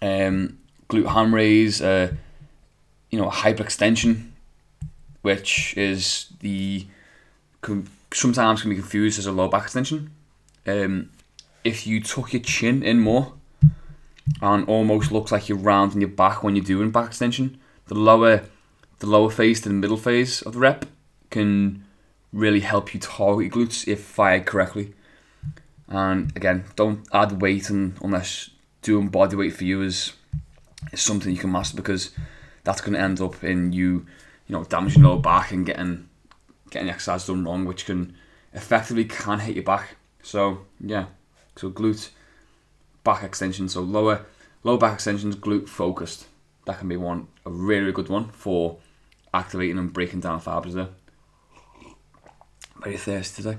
um, 0.00 0.56
glute 0.88 1.08
ham 1.08 1.34
raise, 1.34 1.82
uh, 1.82 2.12
you 3.10 3.18
know, 3.18 3.26
a 3.26 3.32
hyperextension, 3.32 4.30
which 5.26 5.76
is 5.76 6.28
the 6.38 6.86
sometimes 8.14 8.60
can 8.60 8.70
be 8.70 8.76
confused 8.76 9.18
as 9.18 9.26
a 9.26 9.32
low 9.32 9.48
back 9.48 9.64
extension. 9.64 10.12
Um, 10.64 11.10
if 11.64 11.84
you 11.84 12.00
tuck 12.00 12.32
your 12.32 12.42
chin 12.42 12.84
in 12.84 13.00
more 13.00 13.32
and 14.40 14.68
almost 14.68 15.10
looks 15.10 15.32
like 15.32 15.48
you're 15.48 15.58
rounding 15.58 16.00
your 16.00 16.10
back 16.10 16.44
when 16.44 16.54
you're 16.54 16.64
doing 16.64 16.92
back 16.92 17.08
extension, 17.08 17.58
the 17.88 17.96
lower 17.96 18.44
the 19.00 19.08
lower 19.08 19.28
phase 19.28 19.60
to 19.62 19.68
the 19.68 19.74
middle 19.74 19.96
phase 19.96 20.42
of 20.42 20.52
the 20.52 20.60
rep 20.60 20.86
can 21.30 21.84
really 22.32 22.60
help 22.60 22.94
you 22.94 23.00
target 23.00 23.46
your 23.46 23.66
glutes 23.66 23.88
if 23.88 24.04
fired 24.04 24.46
correctly. 24.46 24.94
And 25.88 26.36
again, 26.36 26.66
don't 26.76 27.04
add 27.12 27.42
weight 27.42 27.68
unless 27.68 28.50
doing 28.80 29.08
body 29.08 29.34
weight 29.34 29.54
for 29.54 29.64
you 29.64 29.82
is, 29.82 30.12
is 30.92 31.00
something 31.00 31.32
you 31.32 31.38
can 31.38 31.50
master 31.50 31.76
because 31.76 32.12
that's 32.62 32.80
going 32.80 32.92
to 32.92 33.00
end 33.00 33.20
up 33.20 33.42
in 33.42 33.72
you, 33.72 34.06
you 34.46 34.52
know, 34.52 34.64
damaging 34.64 35.02
your 35.02 35.20
back 35.20 35.52
and 35.52 35.66
getting 35.66 36.08
getting 36.70 36.88
exercise 36.88 37.26
done 37.26 37.44
wrong, 37.44 37.64
which 37.64 37.86
can 37.86 38.16
effectively 38.52 39.04
can 39.04 39.40
hit 39.40 39.54
your 39.54 39.64
back. 39.64 39.96
So 40.22 40.66
yeah, 40.80 41.06
so 41.56 41.70
glute 41.70 42.10
back 43.04 43.22
extension, 43.22 43.68
so 43.68 43.80
lower 43.80 44.26
lower 44.62 44.78
back 44.78 44.94
extensions, 44.94 45.36
glute 45.36 45.68
focused. 45.68 46.26
That 46.66 46.78
can 46.78 46.88
be 46.88 46.96
one 46.96 47.28
a 47.44 47.50
really, 47.50 47.82
really 47.82 47.92
good 47.92 48.08
one 48.08 48.28
for 48.30 48.78
activating 49.32 49.78
and 49.78 49.92
breaking 49.92 50.20
down 50.20 50.40
fibers 50.40 50.74
there. 50.74 50.88
Very 52.82 52.96
thirsty 52.96 53.42
today. 53.42 53.58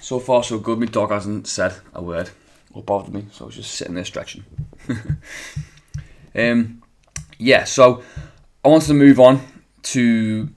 So 0.00 0.20
far, 0.20 0.44
so 0.44 0.58
good. 0.58 0.78
My 0.78 0.86
dog 0.86 1.10
hasn't 1.10 1.48
said 1.48 1.74
a 1.92 2.00
word 2.00 2.30
or 2.72 2.82
bothered 2.82 3.12
me, 3.12 3.24
so 3.32 3.44
I 3.44 3.46
was 3.46 3.56
just 3.56 3.72
sitting 3.72 3.94
there 3.94 4.04
stretching. 4.04 4.44
um, 6.36 6.82
yeah, 7.38 7.64
so 7.64 8.02
I 8.66 8.68
wanted 8.68 8.88
to 8.88 8.94
move 8.94 9.20
on 9.20 9.46
to 9.94 10.48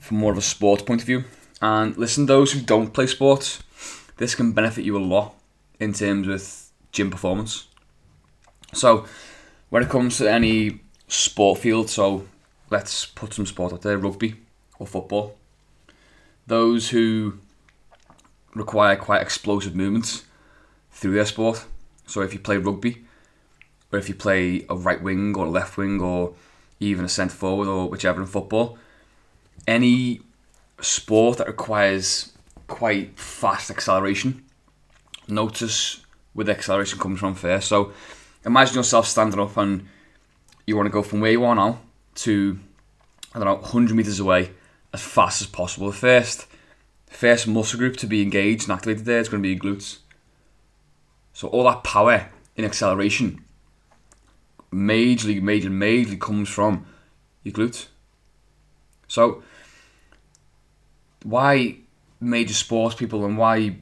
from 0.00 0.16
more 0.16 0.32
of 0.32 0.38
a 0.38 0.42
sports 0.42 0.82
point 0.82 1.02
of 1.02 1.06
view. 1.06 1.22
And 1.62 1.96
listen, 1.96 2.26
those 2.26 2.50
who 2.50 2.60
don't 2.60 2.92
play 2.92 3.06
sports, 3.06 3.62
this 4.16 4.34
can 4.34 4.50
benefit 4.50 4.84
you 4.84 4.96
a 4.96 4.98
lot 4.98 5.36
in 5.78 5.92
terms 5.92 6.26
with 6.26 6.72
gym 6.90 7.12
performance. 7.12 7.68
So, 8.72 9.06
when 9.70 9.84
it 9.84 9.88
comes 9.88 10.18
to 10.18 10.28
any 10.28 10.80
sport 11.06 11.60
field, 11.60 11.90
so 11.90 12.26
let's 12.70 13.06
put 13.06 13.32
some 13.32 13.46
sport 13.46 13.72
out 13.72 13.82
there 13.82 13.98
rugby 13.98 14.34
or 14.80 14.88
football. 14.88 15.36
Those 16.48 16.90
who 16.90 17.38
require 18.56 18.96
quite 18.96 19.22
explosive 19.22 19.76
movements 19.76 20.24
through 20.90 21.14
their 21.14 21.24
sport. 21.24 21.64
So, 22.08 22.20
if 22.22 22.32
you 22.32 22.40
play 22.40 22.56
rugby, 22.56 23.04
or 23.92 24.00
if 24.00 24.08
you 24.08 24.16
play 24.16 24.66
a 24.68 24.74
right 24.74 25.00
wing 25.00 25.36
or 25.36 25.46
a 25.46 25.50
left 25.50 25.76
wing, 25.76 26.00
or 26.00 26.34
even 26.80 27.04
a 27.04 27.08
centre 27.08 27.34
forward 27.34 27.68
or 27.68 27.88
whichever 27.88 28.20
in 28.20 28.26
football, 28.26 28.78
any 29.66 30.20
sport 30.80 31.38
that 31.38 31.46
requires 31.46 32.32
quite 32.66 33.18
fast 33.18 33.70
acceleration, 33.70 34.44
notice 35.28 36.00
where 36.32 36.44
the 36.44 36.52
acceleration 36.52 36.98
comes 36.98 37.20
from 37.20 37.34
first. 37.34 37.68
So 37.68 37.92
imagine 38.44 38.76
yourself 38.76 39.06
standing 39.06 39.40
up 39.40 39.56
and 39.56 39.86
you 40.66 40.76
want 40.76 40.86
to 40.86 40.92
go 40.92 41.02
from 41.02 41.20
where 41.20 41.32
you 41.32 41.44
are 41.44 41.54
now 41.54 41.80
to 42.16 42.58
I 43.34 43.38
don't 43.38 43.46
know 43.46 43.54
100 43.54 43.94
meters 43.94 44.20
away 44.20 44.50
as 44.92 45.02
fast 45.02 45.40
as 45.40 45.48
possible. 45.48 45.88
The 45.88 45.96
first 45.96 46.46
first 47.08 47.46
muscle 47.46 47.78
group 47.78 47.96
to 47.98 48.06
be 48.06 48.22
engaged 48.22 48.64
and 48.64 48.72
activated 48.72 49.04
there 49.04 49.20
is 49.20 49.28
going 49.28 49.42
to 49.42 49.46
be 49.46 49.54
your 49.54 49.60
glutes. 49.60 49.98
So 51.32 51.48
all 51.48 51.64
that 51.64 51.84
power 51.84 52.30
in 52.56 52.64
acceleration 52.64 53.43
majorly, 54.74 55.40
majorly, 55.40 55.70
majorly 55.70 56.20
comes 56.20 56.48
from 56.48 56.86
your 57.44 57.54
glutes. 57.54 57.86
So 59.06 59.42
why 61.22 61.76
major 62.20 62.54
sports 62.54 62.94
people 62.94 63.24
and 63.24 63.38
why 63.38 63.76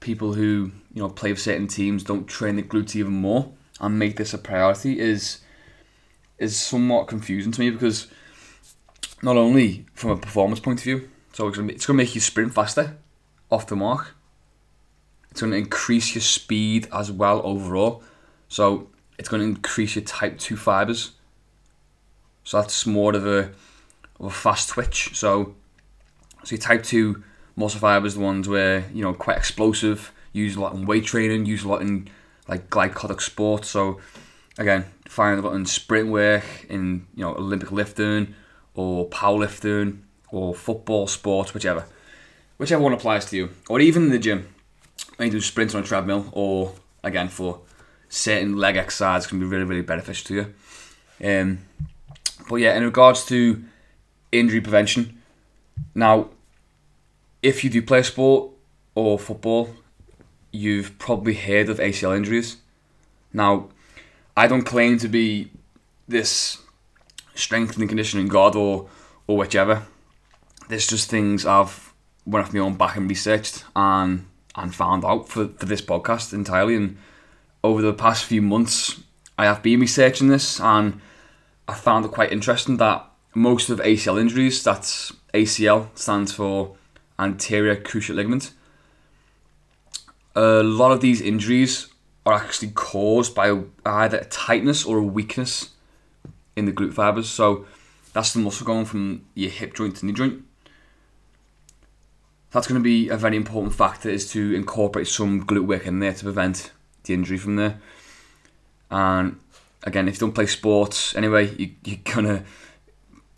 people 0.00 0.34
who 0.34 0.70
you 0.92 1.02
know 1.02 1.08
play 1.08 1.32
for 1.32 1.40
certain 1.40 1.66
teams 1.66 2.04
don't 2.04 2.26
train 2.26 2.56
the 2.56 2.62
glutes 2.62 2.94
even 2.94 3.12
more 3.12 3.52
and 3.80 3.98
make 3.98 4.16
this 4.16 4.34
a 4.34 4.38
priority 4.38 4.98
is 5.00 5.40
is 6.38 6.58
somewhat 6.58 7.08
confusing 7.08 7.50
to 7.50 7.60
me 7.60 7.70
because 7.70 8.08
not 9.22 9.36
only 9.36 9.86
from 9.94 10.10
a 10.10 10.16
performance 10.16 10.60
point 10.60 10.78
of 10.78 10.84
view, 10.84 11.08
so 11.32 11.48
it's 11.48 11.58
it's 11.58 11.86
gonna 11.86 11.96
make 11.96 12.14
you 12.14 12.20
sprint 12.20 12.54
faster 12.54 12.96
off 13.50 13.66
the 13.66 13.76
mark. 13.76 14.14
It's 15.30 15.40
gonna 15.40 15.56
increase 15.56 16.14
your 16.14 16.22
speed 16.22 16.86
as 16.92 17.10
well 17.10 17.40
overall. 17.44 18.02
So 18.48 18.88
it's 19.18 19.28
gonna 19.28 19.44
increase 19.44 19.96
your 19.96 20.04
type 20.04 20.38
two 20.38 20.56
fibers. 20.56 21.12
So 22.44 22.60
that's 22.60 22.86
more 22.86 23.14
of 23.14 23.26
a 23.26 23.50
of 24.18 24.26
a 24.26 24.30
fast 24.30 24.70
twitch. 24.70 25.16
So 25.16 25.54
so 26.44 26.54
your 26.54 26.62
type 26.62 26.82
2 26.82 27.22
muscle 27.56 27.80
fibers, 27.80 28.14
the 28.14 28.20
ones 28.20 28.48
where, 28.48 28.84
you 28.94 29.02
know, 29.02 29.12
quite 29.12 29.36
explosive, 29.36 30.12
use 30.32 30.56
a 30.56 30.60
lot 30.60 30.74
in 30.74 30.86
weight 30.86 31.04
training, 31.04 31.46
use 31.46 31.64
a 31.64 31.68
lot 31.68 31.82
in 31.82 32.08
like 32.46 32.70
glycotic 32.70 33.20
sports. 33.20 33.68
So 33.68 34.00
again, 34.56 34.86
find 35.06 35.38
a 35.38 35.42
lot 35.42 35.54
in 35.54 35.66
sprint 35.66 36.08
work, 36.08 36.44
in, 36.68 37.06
you 37.14 37.24
know, 37.24 37.34
Olympic 37.34 37.72
lifting 37.72 38.34
or 38.74 39.08
powerlifting 39.08 39.98
or 40.30 40.54
football 40.54 41.06
sports, 41.06 41.52
whichever. 41.52 41.84
Whichever 42.56 42.82
one 42.82 42.92
applies 42.92 43.26
to 43.26 43.36
you. 43.36 43.50
Or 43.68 43.80
even 43.80 44.04
in 44.04 44.10
the 44.10 44.18
gym. 44.18 44.48
When 45.16 45.26
you 45.26 45.32
do 45.32 45.40
sprints 45.40 45.74
on 45.74 45.82
a 45.82 45.86
treadmill 45.86 46.28
or 46.32 46.74
again 47.02 47.28
for 47.28 47.60
certain 48.08 48.56
leg 48.56 48.76
exercise 48.76 49.26
can 49.26 49.38
be 49.38 49.46
really, 49.46 49.64
really 49.64 49.82
beneficial 49.82 50.26
to 50.28 50.34
you. 50.34 50.54
Um, 51.28 51.58
but 52.48 52.56
yeah, 52.56 52.76
in 52.76 52.84
regards 52.84 53.24
to 53.26 53.62
injury 54.32 54.60
prevention, 54.60 55.20
now, 55.94 56.30
if 57.42 57.62
you 57.62 57.70
do 57.70 57.82
play 57.82 58.02
sport 58.02 58.50
or 58.94 59.18
football, 59.18 59.70
you've 60.50 60.98
probably 60.98 61.34
heard 61.34 61.68
of 61.68 61.78
ACL 61.78 62.16
injuries. 62.16 62.56
Now, 63.32 63.68
I 64.36 64.46
don't 64.46 64.62
claim 64.62 64.98
to 64.98 65.08
be 65.08 65.50
this 66.06 66.58
strength 67.34 67.76
and 67.76 67.88
conditioning 67.88 68.28
god 68.28 68.56
or 68.56 68.88
or 69.26 69.36
whichever. 69.36 69.82
There's 70.68 70.86
just 70.86 71.10
things 71.10 71.44
I've 71.44 71.92
went 72.26 72.46
off 72.46 72.54
my 72.54 72.60
own 72.60 72.74
back 72.74 72.96
and 72.96 73.08
researched 73.08 73.64
and 73.76 74.26
and 74.54 74.74
found 74.74 75.04
out 75.04 75.28
for, 75.28 75.48
for 75.48 75.66
this 75.66 75.80
podcast 75.82 76.32
entirely. 76.32 76.74
And 76.74 76.98
over 77.62 77.82
the 77.82 77.92
past 77.92 78.24
few 78.24 78.42
months, 78.42 79.00
I 79.36 79.44
have 79.44 79.62
been 79.62 79.80
researching 79.80 80.28
this 80.28 80.60
and 80.60 81.00
I 81.66 81.74
found 81.74 82.04
it 82.04 82.12
quite 82.12 82.32
interesting 82.32 82.76
that 82.78 83.08
most 83.34 83.70
of 83.70 83.78
ACL 83.80 84.20
injuries, 84.20 84.62
that's 84.62 85.12
ACL 85.34 85.88
stands 85.96 86.32
for 86.32 86.76
anterior 87.18 87.76
cruciate 87.76 88.16
ligament. 88.16 88.52
A 90.34 90.62
lot 90.62 90.92
of 90.92 91.00
these 91.00 91.20
injuries 91.20 91.88
are 92.24 92.34
actually 92.34 92.70
caused 92.70 93.34
by 93.34 93.62
either 93.84 94.18
a 94.18 94.24
tightness 94.26 94.84
or 94.84 94.98
a 94.98 95.02
weakness 95.02 95.70
in 96.56 96.64
the 96.64 96.72
glute 96.72 96.92
fibers. 96.92 97.28
So 97.28 97.66
that's 98.12 98.32
the 98.32 98.40
muscle 98.40 98.66
going 98.66 98.84
from 98.84 99.26
your 99.34 99.50
hip 99.50 99.74
joint 99.74 99.96
to 99.96 100.06
knee 100.06 100.12
joint. 100.12 100.44
That's 102.50 102.66
going 102.66 102.80
to 102.80 102.84
be 102.84 103.08
a 103.08 103.16
very 103.16 103.36
important 103.36 103.74
factor 103.74 104.08
is 104.08 104.30
to 104.32 104.54
incorporate 104.54 105.06
some 105.06 105.44
glute 105.44 105.66
work 105.66 105.86
in 105.86 106.00
there 106.00 106.14
to 106.14 106.24
prevent 106.24 106.72
the 107.08 107.14
injury 107.14 107.38
from 107.38 107.56
there. 107.56 107.80
And 108.90 109.40
again, 109.82 110.08
if 110.08 110.14
you 110.14 110.20
don't 110.20 110.32
play 110.32 110.46
sports 110.46 111.16
anyway, 111.16 111.54
you, 111.56 111.72
you're 111.84 111.98
gonna 112.04 112.44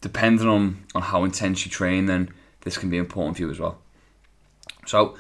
depending 0.01 0.49
on, 0.49 0.85
on 0.95 1.03
how 1.03 1.25
intense 1.25 1.65
you 1.65 1.71
train, 1.71 2.07
then 2.07 2.31
this 2.63 2.79
can 2.79 2.91
be 2.91 2.97
important 2.97 3.37
for 3.37 3.43
you 3.43 3.51
as 3.51 3.61
well. 3.61 3.79
So, 4.87 5.17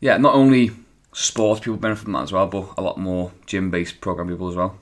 yeah, 0.00 0.16
not 0.16 0.34
only 0.34 0.70
sports 1.12 1.60
people 1.60 1.76
benefit 1.76 2.04
from 2.04 2.12
that 2.14 2.22
as 2.22 2.32
well, 2.32 2.46
but 2.46 2.74
a 2.76 2.82
lot 2.82 2.98
more 2.98 3.32
gym 3.46 3.70
based 3.70 4.00
program 4.00 4.28
people 4.28 4.48
as 4.48 4.56
well. 4.56 4.78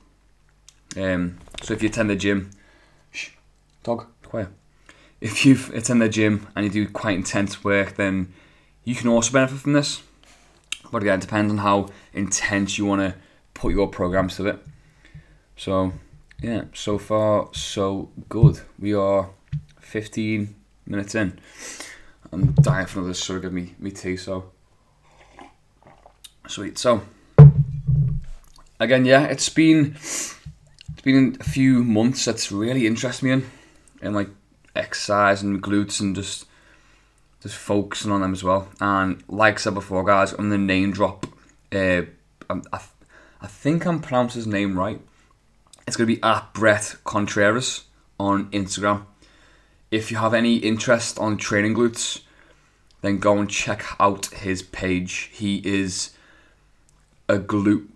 Um, 0.96 1.38
so, 1.62 1.74
if 1.74 1.82
you 1.82 1.88
attend 1.88 2.10
the 2.10 2.16
gym, 2.16 2.50
shh, 3.12 3.30
dog, 3.82 4.06
quiet. 4.22 4.48
If 5.20 5.44
you 5.44 5.58
attend 5.74 6.00
the 6.00 6.08
gym 6.08 6.46
and 6.56 6.64
you 6.64 6.70
do 6.70 6.88
quite 6.88 7.16
intense 7.16 7.62
work, 7.62 7.96
then 7.96 8.32
you 8.84 8.94
can 8.94 9.08
also 9.08 9.32
benefit 9.32 9.58
from 9.58 9.74
this. 9.74 10.02
But 10.90 11.02
again, 11.02 11.18
it 11.18 11.22
depends 11.22 11.52
on 11.52 11.58
how 11.58 11.88
intense 12.12 12.78
you 12.78 12.86
want 12.86 13.00
to 13.02 13.14
put 13.54 13.72
your 13.72 13.88
programs 13.88 14.36
to 14.36 14.46
it. 14.46 14.58
So, 15.56 15.92
yeah, 16.40 16.64
so 16.72 16.98
far 16.98 17.48
so 17.52 18.10
good. 18.28 18.60
We 18.78 18.94
are 18.94 19.30
15 19.80 20.54
minutes 20.86 21.14
in. 21.14 21.38
I'm 22.32 22.52
dying 22.52 22.86
for 22.86 23.00
another 23.00 23.14
slug 23.14 23.44
of 23.44 23.52
me, 23.52 23.74
me 23.78 23.90
tea, 23.90 24.16
so 24.16 24.50
sweet. 26.46 26.78
So 26.78 27.02
again, 28.78 29.04
yeah, 29.04 29.24
it's 29.24 29.48
been 29.48 29.94
it's 29.94 31.02
been 31.02 31.36
a 31.40 31.44
few 31.44 31.82
months 31.84 32.24
that's 32.24 32.52
really 32.52 32.86
interested 32.86 33.24
me 33.24 33.32
in, 33.32 33.50
in 34.02 34.14
like 34.14 34.28
exercise 34.76 35.42
and 35.42 35.62
glutes 35.62 36.00
and 36.00 36.14
just 36.14 36.46
just 37.42 37.56
focusing 37.56 38.10
on 38.10 38.20
them 38.20 38.32
as 38.32 38.44
well. 38.44 38.68
And 38.80 39.22
like 39.28 39.54
I 39.54 39.58
said 39.58 39.74
before, 39.74 40.04
guys, 40.04 40.32
I'm 40.32 40.50
the 40.50 40.58
name 40.58 40.92
drop. 40.92 41.26
Uh, 41.72 42.02
I, 42.48 42.80
I 43.40 43.46
think 43.46 43.86
I'm 43.86 44.00
pronouncing 44.00 44.40
his 44.40 44.46
name 44.46 44.78
right. 44.78 45.00
It's 45.86 45.96
going 45.96 46.08
to 46.08 46.14
be 46.14 46.22
at 46.22 46.52
Bret 46.52 46.96
Contreras 47.04 47.84
on 48.18 48.50
Instagram. 48.50 49.04
If 49.90 50.10
you 50.10 50.18
have 50.18 50.34
any 50.34 50.56
interest 50.56 51.18
on 51.18 51.36
training 51.36 51.74
glutes, 51.74 52.20
then 53.00 53.18
go 53.18 53.38
and 53.38 53.50
check 53.50 53.84
out 53.98 54.26
his 54.26 54.62
page. 54.62 55.30
He 55.32 55.56
is 55.64 56.10
a 57.28 57.38
glute 57.38 57.86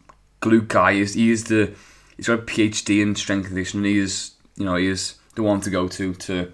glute 0.41 0.69
guy. 0.69 0.95
He 0.95 1.01
is, 1.01 1.15
he 1.15 1.31
is 1.31 1.45
the 1.45 1.75
he's 2.17 2.27
got 2.27 2.39
a 2.39 2.43
PhD 2.43 3.03
in 3.03 3.15
strength 3.15 3.47
conditioning. 3.47 3.85
He 3.85 3.99
is 3.99 4.33
you 4.57 4.65
know 4.65 4.77
he 4.77 4.87
is 4.87 5.15
the 5.35 5.43
one 5.43 5.61
to 5.61 5.71
go 5.71 5.89
to 5.89 6.15
to 6.15 6.53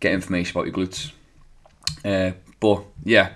get 0.00 0.12
information 0.12 0.58
about 0.58 0.66
your 0.66 0.74
glutes. 0.74 1.12
Uh, 2.04 2.32
but 2.60 2.84
yeah, 3.04 3.34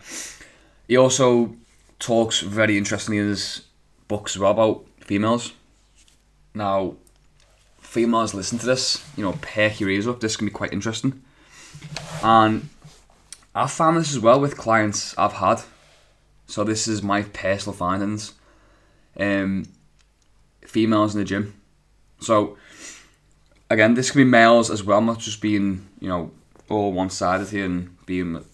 he 0.89 0.97
also 0.97 1.55
talks 1.99 2.41
very 2.41 2.77
interestingly 2.77 3.19
in 3.19 3.29
his 3.29 3.63
books 4.09 4.37
about 4.37 4.85
females. 5.01 5.53
Now, 6.55 6.97
females 7.81 8.35
listen 8.35 8.59
to 8.59 8.67
this, 8.67 9.05
you 9.17 9.25
know, 9.25 9.33
perk 9.41 9.81
your 9.81 9.91
ears 9.91 10.07
up. 10.07 10.21
This 10.21 10.37
can 10.37 10.47
be 10.47 10.53
quite 10.53 10.73
interesting. 10.73 11.23
And 12.23 12.69
I've 13.55 13.71
found 13.71 13.97
this 13.97 14.13
as 14.13 14.19
well 14.19 14.41
with 14.41 14.57
clients 14.57 15.17
I've 15.17 15.35
had. 15.35 15.63
So 16.47 16.65
this 16.65 16.89
is 16.89 17.03
my 17.03 17.23
personal 17.23 17.77
findings. 17.77 18.35
Um, 19.19 19.67
females 20.67 21.15
in 21.15 21.21
the 21.21 21.25
gym. 21.25 21.55
So 22.21 22.57
again, 23.71 23.95
this 23.95 24.11
can 24.11 24.21
be 24.21 24.25
males 24.25 24.71
as 24.71 24.83
well, 24.83 25.01
not 25.01 25.19
just 25.19 25.41
being 25.41 25.87
you 26.01 26.09
know 26.09 26.31
all 26.69 26.93
one 26.93 27.11
sided 27.11 27.49
here 27.49 27.67
and 27.67 27.97
being 28.13 28.45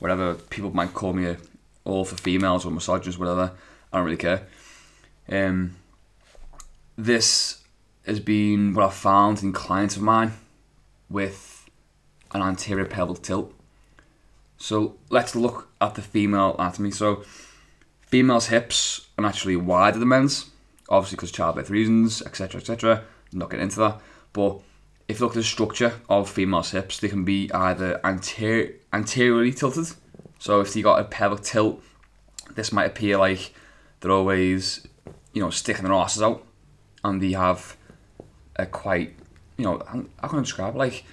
whatever 0.00 0.34
people 0.34 0.70
might 0.74 0.92
call 0.92 1.14
me 1.14 1.34
all 1.84 2.04
for 2.04 2.16
females 2.16 2.66
or 2.66 2.70
misogynist, 2.70 3.18
whatever. 3.18 3.52
I 3.90 3.96
don't 3.96 4.04
really 4.04 4.18
care. 4.18 4.46
Um, 5.30 5.76
this 6.96 7.62
has 8.04 8.20
been 8.20 8.74
what 8.74 8.84
I've 8.84 8.94
found 8.94 9.42
in 9.42 9.52
clients 9.52 9.96
of 9.96 10.02
mine 10.02 10.32
with 11.08 11.68
an 12.32 12.42
anterior 12.42 12.84
pelvic 12.84 13.22
tilt. 13.22 13.54
So 14.58 14.96
let's 15.08 15.34
look 15.34 15.68
at 15.80 15.94
the 15.94 16.02
female 16.02 16.54
anatomy. 16.58 16.90
So 16.90 17.24
females' 18.02 18.48
hips 18.48 19.08
are 19.16 19.22
naturally 19.22 19.56
wider 19.56 19.98
than 19.98 20.08
men's, 20.08 20.50
obviously 20.90 21.16
because 21.16 21.32
childbirth 21.32 21.70
reasons, 21.70 22.20
etc., 22.20 22.60
etc. 22.60 23.04
Not 23.32 23.48
getting 23.48 23.64
into 23.64 23.80
that, 23.80 24.00
but 24.34 24.60
if 25.08 25.18
you 25.18 25.24
look 25.26 25.32
at 25.32 25.40
the 25.40 25.42
structure 25.42 25.94
of 26.08 26.28
females' 26.28 26.70
hips, 26.70 26.98
they 26.98 27.08
can 27.08 27.24
be 27.24 27.50
either 27.52 27.98
anterior, 28.04 28.74
anteriorly 28.92 29.52
tilted. 29.52 29.86
So 30.38 30.60
if 30.60 30.76
you 30.76 30.82
got 30.82 31.00
a 31.00 31.04
pelvic 31.04 31.42
tilt, 31.42 31.82
this 32.54 32.72
might 32.72 32.84
appear 32.84 33.16
like 33.16 33.54
they're 34.00 34.10
always, 34.10 34.86
you 35.32 35.42
know, 35.42 35.50
sticking 35.50 35.84
their 35.84 35.94
asses 35.94 36.22
out, 36.22 36.44
and 37.02 37.22
they 37.22 37.32
have 37.32 37.76
a 38.56 38.66
quite, 38.66 39.16
you 39.56 39.64
know, 39.64 39.82
how 40.20 40.28
can 40.28 40.38
I 40.38 40.42
describe 40.42 40.74
it? 40.74 40.78
Like, 40.78 41.04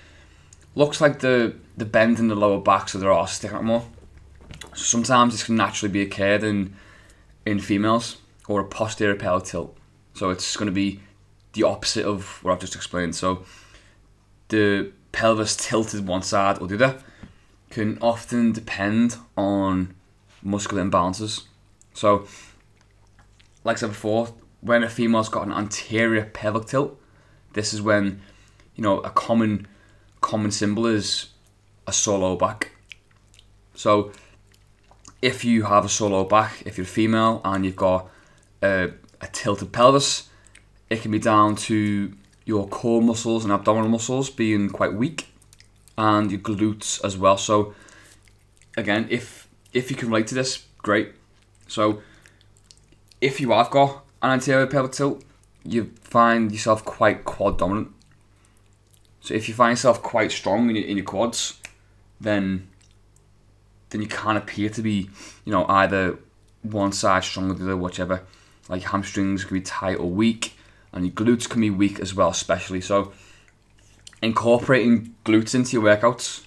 looks 0.75 0.99
like 0.99 1.19
the 1.19 1.55
the 1.77 1.85
bend 1.85 2.19
in 2.19 2.27
the 2.27 2.35
lower 2.35 2.59
back, 2.59 2.89
so 2.89 2.99
their 2.99 3.11
arse 3.11 3.33
sticking 3.33 3.57
out 3.57 3.63
more. 3.63 3.85
So 4.73 4.83
sometimes 4.83 5.33
this 5.33 5.43
can 5.43 5.55
naturally 5.55 5.91
be 5.91 6.01
occurred 6.01 6.43
in 6.43 6.75
in 7.45 7.59
females 7.59 8.17
or 8.47 8.59
a 8.59 8.65
posterior 8.65 9.15
pelvic 9.15 9.47
tilt. 9.47 9.77
So 10.13 10.29
it's 10.29 10.55
going 10.57 10.67
to 10.67 10.71
be 10.71 10.99
the 11.53 11.63
opposite 11.63 12.05
of 12.05 12.43
what 12.43 12.53
I've 12.53 12.59
just 12.59 12.75
explained. 12.75 13.15
So 13.15 13.45
the 14.49 14.91
pelvis 15.11 15.55
tilted 15.55 16.07
one 16.07 16.21
side 16.21 16.59
or 16.59 16.67
the 16.67 16.75
other 16.75 16.99
can 17.69 17.97
often 18.01 18.51
depend 18.51 19.17
on 19.35 19.95
muscular 20.41 20.83
imbalances. 20.83 21.43
So, 21.93 22.27
like 23.63 23.77
I 23.77 23.79
said 23.79 23.89
before, 23.89 24.33
when 24.61 24.83
a 24.83 24.89
female's 24.89 25.29
got 25.29 25.47
an 25.47 25.53
anterior 25.53 26.25
pelvic 26.25 26.65
tilt, 26.65 26.99
this 27.53 27.73
is 27.73 27.81
when 27.81 28.21
you 28.75 28.83
know 28.83 28.99
a 28.99 29.09
common 29.09 29.67
common 30.21 30.51
symbol 30.51 30.85
is 30.85 31.29
a 31.87 31.93
solo 31.93 32.35
back. 32.35 32.71
So, 33.73 34.11
if 35.21 35.43
you 35.43 35.63
have 35.63 35.85
a 35.85 35.89
solo 35.89 36.23
back, 36.23 36.63
if 36.65 36.77
you're 36.77 36.85
female 36.85 37.41
and 37.43 37.65
you've 37.65 37.75
got 37.75 38.09
a, 38.61 38.91
a 39.21 39.27
tilted 39.31 39.71
pelvis, 39.71 40.29
it 40.89 41.01
can 41.01 41.11
be 41.11 41.19
down 41.19 41.55
to 41.55 42.13
your 42.45 42.67
core 42.67 43.01
muscles 43.01 43.43
and 43.43 43.51
abdominal 43.51 43.89
muscles 43.89 44.29
being 44.29 44.69
quite 44.69 44.93
weak, 44.93 45.27
and 45.97 46.31
your 46.31 46.39
glutes 46.39 47.03
as 47.03 47.17
well. 47.17 47.37
So, 47.37 47.73
again, 48.77 49.07
if 49.09 49.47
if 49.73 49.89
you 49.89 49.97
can 49.97 50.09
relate 50.09 50.27
to 50.27 50.35
this, 50.35 50.65
great. 50.77 51.13
So, 51.67 52.01
if 53.19 53.41
you 53.41 53.51
have 53.51 53.71
got 53.71 54.05
an 54.21 54.31
anterior 54.31 54.67
pelvic 54.67 54.93
tilt, 54.93 55.23
you 55.63 55.91
find 56.01 56.51
yourself 56.51 56.85
quite 56.85 57.25
quad 57.25 57.57
dominant. 57.57 57.89
So, 59.21 59.33
if 59.33 59.47
you 59.49 59.55
find 59.55 59.71
yourself 59.71 60.03
quite 60.03 60.31
strong 60.31 60.69
in 60.69 60.75
your, 60.75 60.85
in 60.85 60.97
your 60.97 61.05
quads, 61.05 61.59
then 62.21 62.69
then 63.89 64.01
you 64.01 64.07
can't 64.07 64.37
appear 64.37 64.69
to 64.69 64.81
be, 64.81 65.09
you 65.45 65.51
know, 65.51 65.65
either 65.67 66.17
one 66.61 66.91
side 66.91 67.23
stronger 67.23 67.53
than 67.53 67.65
the 67.65 67.73
other, 67.73 67.81
whichever. 67.81 68.23
Like 68.67 68.83
hamstrings 68.83 69.45
can 69.45 69.55
be 69.55 69.61
tight 69.61 69.95
or 69.95 70.09
weak 70.09 70.55
and 70.95 71.05
your 71.05 71.13
glutes 71.13 71.47
can 71.47 71.61
be 71.61 71.69
weak 71.69 71.99
as 71.99 72.15
well, 72.15 72.29
especially. 72.29 72.81
So, 72.81 73.13
incorporating 74.21 75.13
glutes 75.25 75.53
into 75.53 75.73
your 75.73 75.83
workouts 75.83 76.45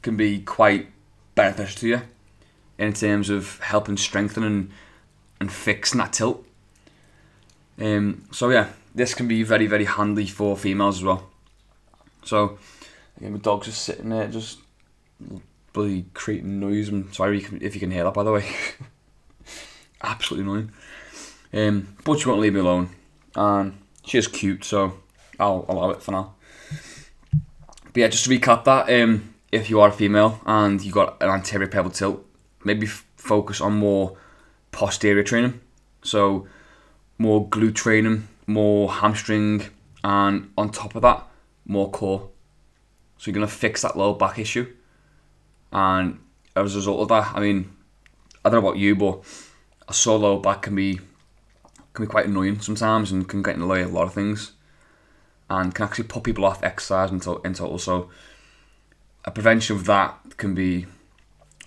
can 0.00 0.16
be 0.16 0.40
quite 0.40 0.88
beneficial 1.34 1.80
to 1.80 1.88
you 1.88 2.02
in 2.78 2.92
terms 2.92 3.30
of 3.30 3.58
helping 3.60 3.96
strengthen 3.96 4.44
and, 4.44 4.70
and 5.40 5.52
fixing 5.52 5.98
that 5.98 6.12
tilt. 6.12 6.46
Um, 7.80 8.24
so 8.30 8.50
yeah, 8.50 8.68
this 8.94 9.14
can 9.14 9.26
be 9.26 9.42
very 9.42 9.66
very 9.66 9.84
handy 9.84 10.26
for 10.26 10.56
females 10.56 10.98
as 10.98 11.04
well. 11.04 11.28
So 12.24 12.58
again, 13.16 13.32
my 13.32 13.38
dog's 13.38 13.66
just 13.66 13.82
sitting 13.82 14.10
there, 14.10 14.28
just 14.28 14.58
bloody 15.72 16.06
creating 16.14 16.60
noise. 16.60 16.88
I'm 16.88 17.12
sorry 17.12 17.44
if 17.60 17.74
you 17.74 17.80
can 17.80 17.90
hear 17.90 18.04
that, 18.04 18.14
by 18.14 18.22
the 18.22 18.32
way. 18.32 18.48
Absolutely 20.02 20.50
annoying. 20.50 20.72
Um, 21.54 21.96
but 22.04 22.18
she 22.18 22.28
won't 22.28 22.40
leave 22.40 22.54
me 22.54 22.60
alone, 22.60 22.90
and 23.36 23.78
she 24.04 24.18
is 24.18 24.26
cute, 24.26 24.64
so 24.64 24.98
I'll 25.38 25.64
allow 25.68 25.90
it 25.90 26.02
for 26.02 26.10
now. 26.10 26.34
But 27.84 27.96
yeah, 27.96 28.08
just 28.08 28.24
to 28.24 28.30
recap 28.30 28.64
that, 28.64 28.90
um, 28.92 29.34
if 29.52 29.70
you 29.70 29.80
are 29.80 29.90
a 29.90 29.92
female 29.92 30.40
and 30.44 30.82
you 30.82 30.90
got 30.90 31.22
an 31.22 31.30
anterior 31.30 31.68
pelvic 31.68 31.92
tilt, 31.92 32.26
maybe 32.64 32.86
f- 32.86 33.06
focus 33.16 33.60
on 33.60 33.74
more 33.74 34.16
posterior 34.72 35.22
training. 35.22 35.60
So 36.02 36.48
more 37.18 37.48
glute 37.48 37.76
training, 37.76 38.26
more 38.48 38.90
hamstring, 38.90 39.62
and 40.02 40.50
on 40.58 40.70
top 40.70 40.96
of 40.96 41.02
that, 41.02 41.24
more 41.66 41.88
core. 41.88 42.30
So 43.16 43.30
you're 43.30 43.34
gonna 43.34 43.46
fix 43.46 43.82
that 43.82 43.96
lower 43.96 44.16
back 44.16 44.40
issue. 44.40 44.66
And 45.70 46.18
as 46.56 46.74
a 46.74 46.78
result 46.78 47.00
of 47.02 47.08
that, 47.08 47.32
I 47.36 47.40
mean, 47.40 47.70
I 48.44 48.50
don't 48.50 48.60
know 48.60 48.68
about 48.68 48.78
you, 48.78 48.96
but 48.96 49.22
a 49.86 49.94
sore 49.94 50.18
lower 50.18 50.40
back 50.40 50.62
can 50.62 50.74
be 50.74 50.98
can 51.94 52.04
be 52.04 52.10
quite 52.10 52.26
annoying 52.26 52.60
sometimes 52.60 53.10
and 53.12 53.28
can 53.28 53.42
get 53.42 53.54
in 53.54 53.60
the 53.60 53.66
way 53.66 53.82
of 53.82 53.90
a 53.90 53.94
lot 53.94 54.06
of 54.06 54.12
things 54.12 54.52
and 55.48 55.74
can 55.74 55.84
actually 55.84 56.04
put 56.04 56.24
people 56.24 56.44
off 56.44 56.62
exercise 56.62 57.10
in, 57.10 57.20
to- 57.20 57.40
in 57.44 57.54
total. 57.54 57.78
So 57.78 58.10
a 59.24 59.30
prevention 59.30 59.76
of 59.76 59.84
that 59.86 60.36
can 60.36 60.54
be 60.54 60.86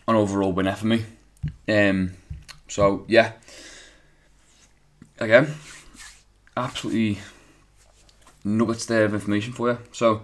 an 0.07 0.15
overall 0.15 0.51
winner 0.51 0.75
for 0.75 0.87
me. 0.87 1.05
Um, 1.67 2.13
so 2.67 3.05
yeah, 3.07 3.33
again, 5.19 5.53
absolutely 6.55 7.19
nuggets 8.43 8.85
there 8.85 9.05
of 9.05 9.13
information 9.13 9.53
for 9.53 9.71
you. 9.71 9.77
So 9.91 10.23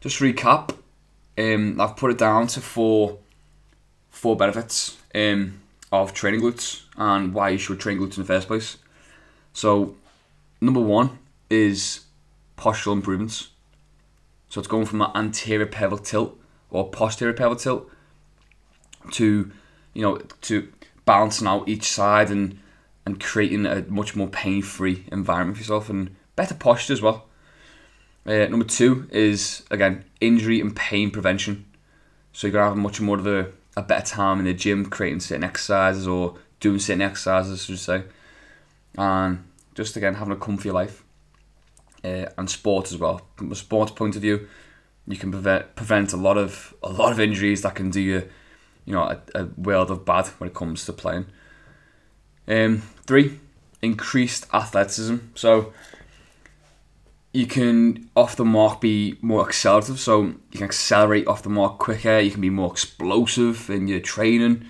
just 0.00 0.18
recap, 0.20 0.76
um, 1.38 1.80
I've 1.80 1.96
put 1.96 2.10
it 2.10 2.18
down 2.18 2.46
to 2.48 2.60
four 2.60 3.18
four 4.10 4.36
benefits 4.36 4.98
um, 5.14 5.60
of 5.92 6.12
training 6.12 6.40
glutes 6.40 6.82
and 6.96 7.32
why 7.32 7.50
you 7.50 7.58
should 7.58 7.80
train 7.80 7.98
glutes 7.98 8.16
in 8.16 8.22
the 8.22 8.26
first 8.26 8.48
place. 8.48 8.76
So, 9.52 9.96
number 10.60 10.80
one 10.80 11.18
is 11.48 12.04
postural 12.56 12.92
improvements. 12.92 13.48
So 14.48 14.60
it's 14.60 14.68
going 14.68 14.86
from 14.86 15.02
an 15.02 15.10
anterior 15.14 15.66
pelvic 15.66 16.02
tilt 16.04 16.38
or 16.70 16.90
posterior 16.90 17.32
pelvic 17.32 17.58
tilt 17.58 17.90
to, 19.12 19.50
you 19.94 20.02
know, 20.02 20.18
to 20.42 20.72
balancing 21.04 21.46
out 21.46 21.68
each 21.68 21.84
side 21.84 22.30
and 22.30 22.58
and 23.06 23.18
creating 23.18 23.64
a 23.64 23.82
much 23.88 24.14
more 24.14 24.28
pain-free 24.28 25.06
environment 25.10 25.56
for 25.56 25.62
yourself 25.62 25.88
and 25.88 26.14
better 26.36 26.54
posture 26.54 26.92
as 26.92 27.00
well. 27.00 27.26
Uh, 28.26 28.46
number 28.46 28.66
two 28.66 29.08
is 29.10 29.64
again 29.70 30.04
injury 30.20 30.60
and 30.60 30.76
pain 30.76 31.10
prevention. 31.10 31.64
So 32.32 32.46
you're 32.46 32.52
gonna 32.52 32.68
have 32.68 32.76
much 32.76 33.00
more 33.00 33.18
of 33.18 33.26
a, 33.26 33.52
a 33.76 33.82
better 33.82 34.06
time 34.06 34.38
in 34.38 34.44
the 34.44 34.54
gym 34.54 34.86
creating 34.86 35.20
certain 35.20 35.44
exercises 35.44 36.06
or 36.06 36.36
doing 36.60 36.78
certain 36.78 37.02
exercises, 37.02 37.64
should 37.64 37.78
say 37.78 38.02
and 38.96 39.44
just 39.74 39.96
again 39.96 40.14
having 40.14 40.32
a 40.32 40.36
comfy 40.36 40.70
life 40.70 41.04
uh, 42.04 42.26
and 42.36 42.50
sport 42.50 42.92
as 42.92 42.98
well. 42.98 43.22
From 43.36 43.52
a 43.52 43.54
sports 43.54 43.92
point 43.92 44.16
of 44.16 44.22
view, 44.22 44.48
you 45.06 45.16
can 45.16 45.30
prevent 45.30 45.74
prevent 45.76 46.12
a 46.12 46.16
lot 46.16 46.36
of 46.36 46.74
a 46.82 46.90
lot 46.90 47.12
of 47.12 47.20
injuries 47.20 47.62
that 47.62 47.74
can 47.74 47.90
do 47.90 48.00
you, 48.00 48.28
you 48.84 48.94
know, 48.94 49.02
a, 49.02 49.20
a 49.34 49.44
world 49.56 49.90
of 49.90 50.04
bad 50.04 50.26
when 50.38 50.48
it 50.48 50.54
comes 50.54 50.84
to 50.86 50.92
playing. 50.92 51.26
Um, 52.48 52.82
three, 53.06 53.38
increased 53.82 54.46
athleticism. 54.52 55.16
So 55.34 55.72
you 57.32 57.46
can 57.46 58.10
off 58.16 58.34
the 58.36 58.44
mark 58.44 58.80
be 58.80 59.16
more 59.20 59.46
accelerative. 59.46 60.00
So 60.00 60.22
you 60.22 60.36
can 60.52 60.64
accelerate 60.64 61.28
off 61.28 61.42
the 61.42 61.48
mark 61.48 61.78
quicker. 61.78 62.18
You 62.18 62.30
can 62.30 62.40
be 62.40 62.50
more 62.50 62.70
explosive 62.70 63.70
in 63.70 63.86
your 63.86 64.00
training. 64.00 64.66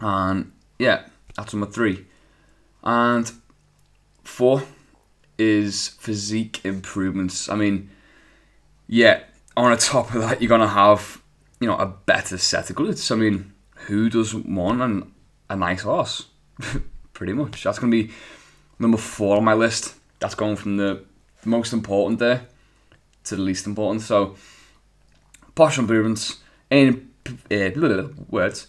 And 0.00 0.52
yeah, 0.78 1.04
that's 1.36 1.54
number 1.54 1.70
three. 1.70 2.06
And 2.82 3.30
four 4.24 4.62
is 5.38 5.88
physique 5.88 6.60
improvements. 6.64 7.48
I 7.48 7.56
mean, 7.56 7.90
yeah, 8.86 9.22
on 9.56 9.76
top 9.78 10.14
of 10.14 10.22
that, 10.22 10.40
you're 10.40 10.48
gonna 10.48 10.68
have 10.68 11.20
you 11.60 11.66
know 11.66 11.76
a 11.76 11.86
better 11.86 12.38
set 12.38 12.70
of 12.70 12.76
glutes. 12.76 13.10
I 13.10 13.16
mean, 13.16 13.52
who 13.86 14.10
doesn't 14.10 14.46
want 14.46 14.80
an, 14.80 15.12
a 15.48 15.56
nice 15.56 15.82
horse? 15.82 16.26
Pretty 17.12 17.32
much. 17.32 17.62
That's 17.62 17.78
gonna 17.78 17.90
be 17.90 18.10
number 18.78 18.98
four 18.98 19.36
on 19.36 19.44
my 19.44 19.54
list. 19.54 19.94
That's 20.18 20.34
going 20.34 20.56
from 20.56 20.76
the 20.76 21.04
most 21.44 21.72
important 21.72 22.18
there 22.18 22.46
to 23.24 23.36
the 23.36 23.42
least 23.42 23.66
important. 23.66 24.02
So, 24.02 24.36
posture 25.54 25.82
improvements 25.82 26.38
in 26.70 27.10
uh, 27.50 28.08
words, 28.28 28.66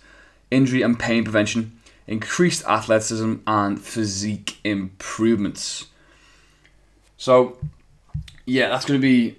injury 0.50 0.82
and 0.82 1.00
pain 1.00 1.24
prevention, 1.24 1.80
increased 2.07 2.65
athleticism, 2.65 3.35
and 3.47 3.79
physique 3.79 4.59
improvements. 4.63 5.87
So, 7.17 7.57
yeah, 8.45 8.69
that's 8.69 8.85
going 8.85 8.99
to 8.99 9.01
be 9.01 9.37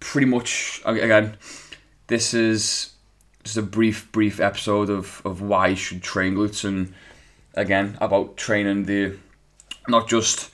pretty 0.00 0.26
much 0.26 0.82
again. 0.84 1.36
This 2.06 2.34
is 2.34 2.94
just 3.44 3.56
a 3.56 3.62
brief, 3.62 4.10
brief 4.12 4.40
episode 4.40 4.90
of, 4.90 5.22
of 5.24 5.42
why 5.42 5.68
you 5.68 5.76
should 5.76 6.02
train 6.02 6.34
glutes 6.34 6.64
and 6.64 6.92
again 7.54 7.96
about 8.00 8.36
training 8.36 8.84
the 8.84 9.16
not 9.88 10.08
just 10.08 10.50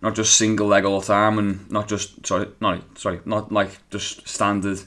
not 0.00 0.14
just 0.14 0.36
single 0.36 0.68
leg 0.68 0.84
all 0.84 1.00
the 1.00 1.06
time 1.06 1.38
and 1.38 1.70
not 1.70 1.88
just 1.88 2.24
sorry 2.26 2.48
not 2.60 2.98
sorry 2.98 3.20
not 3.24 3.50
like 3.50 3.70
just 3.90 4.26
standard 4.28 4.80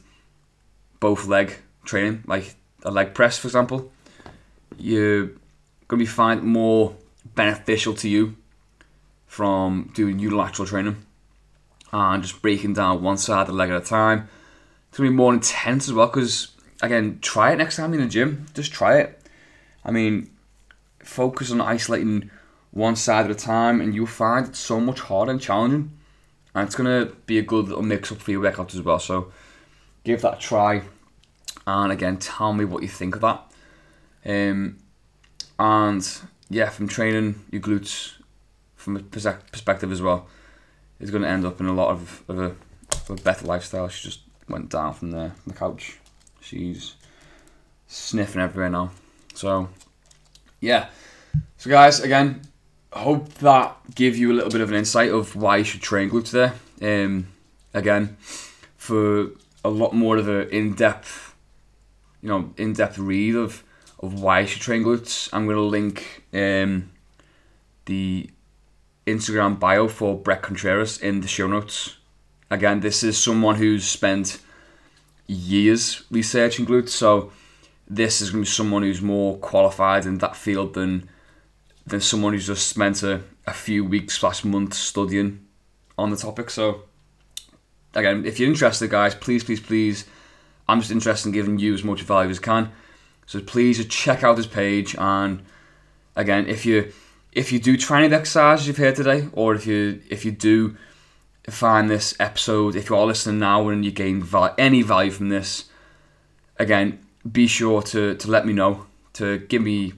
both 0.99 1.27
leg 1.27 1.53
training 1.83 2.23
like 2.25 2.55
a 2.83 2.91
leg 2.91 3.13
press 3.13 3.37
for 3.37 3.47
example 3.47 3.91
you're 4.77 5.31
going 5.91 5.99
to 5.99 6.05
be 6.05 6.09
find 6.09 6.41
more 6.41 6.95
beneficial 7.35 7.93
to 7.93 8.07
you 8.07 8.37
from 9.27 9.91
doing 9.93 10.19
unilateral 10.19 10.65
training 10.65 11.05
and 11.91 12.23
just 12.23 12.41
breaking 12.41 12.73
down 12.73 13.03
one 13.03 13.17
side 13.17 13.41
of 13.41 13.47
the 13.47 13.53
leg 13.53 13.69
at 13.69 13.75
a 13.75 13.85
time. 13.85 14.29
It's 14.87 14.97
going 14.97 15.09
to 15.09 15.11
be 15.11 15.17
more 15.17 15.33
intense 15.33 15.89
as 15.89 15.93
well 15.93 16.07
because, 16.07 16.55
again, 16.81 17.19
try 17.21 17.51
it 17.51 17.57
next 17.57 17.75
time 17.75 17.93
in 17.93 17.99
the 17.99 18.07
gym. 18.07 18.45
Just 18.53 18.71
try 18.71 18.99
it. 18.99 19.21
I 19.83 19.91
mean, 19.91 20.29
focus 21.03 21.51
on 21.51 21.59
isolating 21.59 22.31
one 22.71 22.95
side 22.95 23.25
at 23.25 23.31
a 23.31 23.35
time 23.35 23.81
and 23.81 23.93
you'll 23.93 24.05
find 24.05 24.47
it 24.47 24.55
so 24.55 24.79
much 24.79 25.01
harder 25.01 25.33
and 25.33 25.41
challenging. 25.41 25.91
And 26.55 26.65
it's 26.65 26.75
going 26.75 27.05
to 27.05 27.13
be 27.25 27.37
a 27.37 27.41
good 27.41 27.67
little 27.67 27.83
mix 27.83 28.13
up 28.13 28.19
for 28.19 28.31
your 28.31 28.41
workouts 28.41 28.75
as 28.75 28.81
well. 28.81 28.99
So 28.99 29.33
give 30.05 30.21
that 30.21 30.35
a 30.35 30.39
try. 30.39 30.83
And 31.67 31.91
again, 31.91 32.15
tell 32.15 32.53
me 32.53 32.63
what 32.63 32.81
you 32.81 32.87
think 32.87 33.15
of 33.15 33.21
that. 33.21 33.51
Um, 34.25 34.77
and 35.61 36.21
yeah, 36.49 36.69
from 36.69 36.87
training 36.87 37.39
your 37.51 37.61
glutes 37.61 38.13
from 38.75 38.97
a 38.97 38.99
perspective 38.99 39.91
as 39.91 40.01
well 40.01 40.27
is 40.99 41.11
going 41.11 41.21
to 41.21 41.29
end 41.29 41.45
up 41.45 41.59
in 41.59 41.67
a 41.67 41.73
lot 41.73 41.91
of, 41.91 42.23
of, 42.27 42.39
a, 42.39 42.55
of 42.91 43.09
a 43.11 43.15
better 43.15 43.45
lifestyle. 43.45 43.87
She 43.87 44.07
just 44.09 44.21
went 44.49 44.69
down 44.69 44.95
from 44.95 45.11
the, 45.11 45.29
from 45.29 45.53
the 45.53 45.53
couch. 45.53 45.99
She's 46.39 46.95
sniffing 47.85 48.41
everywhere 48.41 48.71
now. 48.71 48.89
So, 49.35 49.69
yeah. 50.59 50.87
So, 51.57 51.69
guys, 51.69 51.99
again, 51.99 52.41
hope 52.91 53.31
that 53.35 53.77
give 53.93 54.17
you 54.17 54.31
a 54.31 54.33
little 54.33 54.49
bit 54.49 54.61
of 54.61 54.69
an 54.69 54.75
insight 54.75 55.11
of 55.11 55.35
why 55.35 55.57
you 55.57 55.63
should 55.63 55.83
train 55.83 56.09
glutes 56.09 56.31
there. 56.31 56.55
Um, 56.81 57.27
again, 57.71 58.17
for 58.77 59.27
a 59.63 59.69
lot 59.69 59.93
more 59.93 60.17
of 60.17 60.27
an 60.27 60.49
in-depth, 60.49 61.35
you 62.23 62.29
know, 62.29 62.51
in-depth 62.57 62.97
read 62.97 63.35
of 63.35 63.63
of 64.01 64.21
why 64.21 64.41
you 64.41 64.47
train 64.47 64.83
glutes, 64.83 65.29
I'm 65.31 65.45
going 65.45 65.57
to 65.57 65.61
link 65.61 66.23
um, 66.33 66.91
the 67.85 68.29
Instagram 69.05 69.59
bio 69.59 69.87
for 69.87 70.17
Bret 70.17 70.41
Contreras 70.41 70.97
in 70.97 71.21
the 71.21 71.27
show 71.27 71.47
notes. 71.47 71.97
Again, 72.49 72.79
this 72.79 73.03
is 73.03 73.17
someone 73.17 73.55
who's 73.55 73.87
spent 73.87 74.39
years 75.27 76.03
researching 76.11 76.65
glutes, 76.65 76.89
so 76.89 77.31
this 77.87 78.21
is 78.21 78.31
going 78.31 78.43
to 78.43 78.49
be 78.49 78.53
someone 78.53 78.83
who's 78.83 79.01
more 79.01 79.37
qualified 79.37 80.05
in 80.05 80.17
that 80.19 80.35
field 80.35 80.73
than 80.73 81.09
than 81.85 81.99
someone 81.99 82.33
who's 82.33 82.47
just 82.47 82.67
spent 82.67 83.01
a, 83.01 83.21
a 83.47 83.53
few 83.53 83.83
weeks 83.83 84.19
slash 84.19 84.43
months 84.43 84.77
studying 84.77 85.45
on 85.97 86.11
the 86.11 86.15
topic. 86.15 86.49
So 86.49 86.83
again, 87.95 88.23
if 88.25 88.39
you're 88.39 88.49
interested, 88.49 88.89
guys, 88.89 89.15
please, 89.15 89.43
please, 89.43 89.59
please, 89.59 90.05
I'm 90.69 90.79
just 90.79 90.91
interested 90.91 91.29
in 91.29 91.33
giving 91.33 91.57
you 91.57 91.73
as 91.73 91.83
much 91.83 92.03
value 92.03 92.29
as 92.29 92.37
I 92.37 92.43
can. 92.43 92.71
So 93.31 93.39
please 93.39 93.85
check 93.85 94.25
out 94.25 94.35
this 94.35 94.45
page 94.45 94.93
and 94.97 95.41
again, 96.17 96.47
if 96.47 96.65
you 96.65 96.91
if 97.31 97.53
you 97.53 97.59
do 97.59 97.77
try 97.77 97.99
any 97.99 98.07
of 98.07 98.11
the 98.11 98.17
exercises 98.17 98.67
you've 98.67 98.75
heard 98.75 98.97
today, 98.97 99.29
or 99.31 99.55
if 99.55 99.65
you 99.65 100.01
if 100.09 100.25
you 100.25 100.31
do 100.31 100.75
find 101.47 101.89
this 101.89 102.13
episode, 102.19 102.75
if 102.75 102.89
you 102.89 102.97
are 102.97 103.05
listening 103.05 103.39
now 103.39 103.69
and 103.69 103.85
you 103.85 103.91
gain 103.91 104.21
val- 104.21 104.53
any 104.57 104.81
value 104.81 105.11
from 105.11 105.29
this, 105.29 105.69
again, 106.59 106.99
be 107.31 107.47
sure 107.47 107.81
to, 107.83 108.15
to 108.15 108.29
let 108.29 108.45
me 108.45 108.51
know, 108.51 108.85
to 109.13 109.37
give 109.37 109.61
me, 109.61 109.93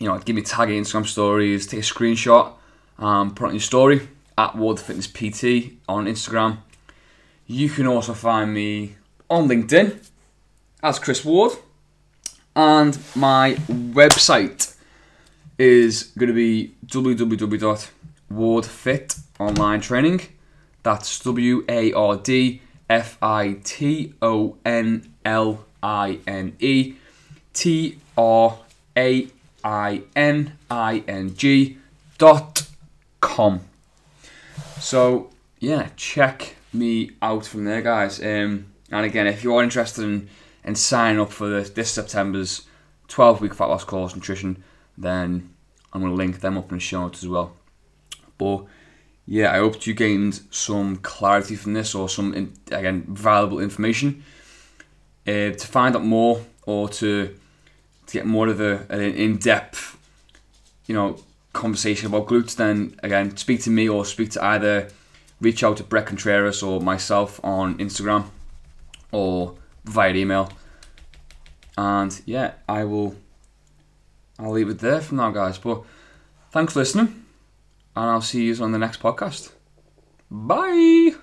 you 0.00 0.08
know, 0.08 0.18
give 0.18 0.34
me 0.34 0.42
tag 0.42 0.68
Instagram 0.68 1.06
stories, 1.06 1.68
take 1.68 1.78
a 1.78 1.82
screenshot, 1.84 2.52
um, 2.98 3.32
put 3.32 3.46
on 3.46 3.52
your 3.52 3.60
story 3.60 4.08
at 4.36 4.56
Ward 4.56 4.80
Fitness 4.80 5.06
PT 5.06 5.78
on 5.88 6.06
Instagram. 6.06 6.58
You 7.46 7.68
can 7.68 7.86
also 7.86 8.12
find 8.12 8.52
me 8.52 8.96
on 9.30 9.46
LinkedIn 9.46 10.04
as 10.82 10.98
Chris 10.98 11.24
Ward, 11.24 11.52
and 12.56 12.98
my 13.14 13.54
website 13.68 14.74
is 15.58 16.04
going 16.18 16.28
to 16.28 16.34
be 16.34 16.74
www.wardfit 16.86 19.20
online. 19.38 20.20
That's 20.82 21.20
W 21.20 21.64
A 21.68 21.92
R 21.92 22.16
D 22.16 22.62
F 22.88 23.18
I 23.22 23.58
T 23.62 24.14
O 24.22 24.56
N 24.64 25.12
L 25.24 25.64
I 25.82 26.20
N 26.26 26.56
E 26.58 26.94
T 27.52 27.98
R 28.16 28.58
A 28.96 29.28
I 29.62 30.02
N 30.14 30.52
I 30.70 31.04
N 31.06 31.36
G 31.36 31.76
dot 32.18 32.66
com. 33.20 33.60
So 34.80 35.30
yeah, 35.58 35.88
check 35.96 36.56
me 36.72 37.10
out 37.20 37.44
from 37.44 37.64
there, 37.64 37.82
guys. 37.82 38.20
Um, 38.20 38.66
and 38.90 39.04
again, 39.04 39.26
if 39.26 39.42
you 39.42 39.54
are 39.56 39.62
interested 39.62 40.04
in, 40.04 40.28
in 40.66 40.74
sign 40.74 41.18
up 41.18 41.32
for 41.32 41.48
this, 41.48 41.70
this 41.70 41.90
September's 41.90 42.66
12 43.08 43.40
week 43.40 43.54
fat 43.54 43.66
loss 43.66 43.84
course 43.84 44.14
nutrition, 44.14 44.62
then 44.98 45.50
I'm 45.92 46.00
going 46.00 46.12
to 46.12 46.16
link 46.16 46.40
them 46.40 46.58
up 46.58 46.70
in 46.70 46.76
the 46.76 46.80
show 46.80 47.00
notes 47.00 47.22
as 47.22 47.28
well. 47.28 47.56
But 48.36 48.64
yeah, 49.26 49.52
I 49.52 49.58
hope 49.58 49.86
you 49.86 49.94
gained 49.94 50.40
some 50.50 50.96
clarity 50.96 51.56
from 51.56 51.72
this 51.72 51.94
or 51.94 52.08
some, 52.08 52.52
again, 52.70 53.04
valuable 53.08 53.60
information. 53.60 54.24
Uh, 55.26 55.50
to 55.50 55.66
find 55.66 55.96
out 55.96 56.04
more 56.04 56.44
or 56.66 56.88
to, 56.88 57.36
to 58.06 58.12
get 58.12 58.26
more 58.26 58.46
of 58.48 58.60
a, 58.60 58.86
an 58.90 59.00
in 59.00 59.38
depth, 59.38 59.98
you 60.86 60.94
know, 60.94 61.18
conversation 61.52 62.06
about 62.06 62.26
glutes, 62.26 62.54
then 62.54 62.98
again, 63.02 63.36
speak 63.36 63.62
to 63.62 63.70
me 63.70 63.88
or 63.88 64.04
speak 64.04 64.30
to 64.30 64.44
either 64.44 64.88
reach 65.40 65.64
out 65.64 65.76
to 65.78 65.84
Bret 65.84 66.06
Contreras 66.06 66.62
or 66.62 66.80
myself 66.80 67.40
on 67.44 67.78
Instagram 67.78 68.26
or 69.10 69.56
via 69.86 70.14
email. 70.14 70.52
And 71.78 72.20
yeah, 72.26 72.52
I 72.68 72.84
will 72.84 73.16
I'll 74.38 74.52
leave 74.52 74.68
it 74.68 74.80
there 74.80 75.00
for 75.00 75.14
now, 75.14 75.30
guys. 75.30 75.56
But 75.58 75.82
thanks 76.50 76.74
for 76.74 76.80
listening, 76.80 77.24
and 77.94 78.10
I'll 78.10 78.20
see 78.20 78.44
you 78.44 78.62
on 78.62 78.72
the 78.72 78.78
next 78.78 79.00
podcast. 79.00 79.52
Bye. 80.30 81.14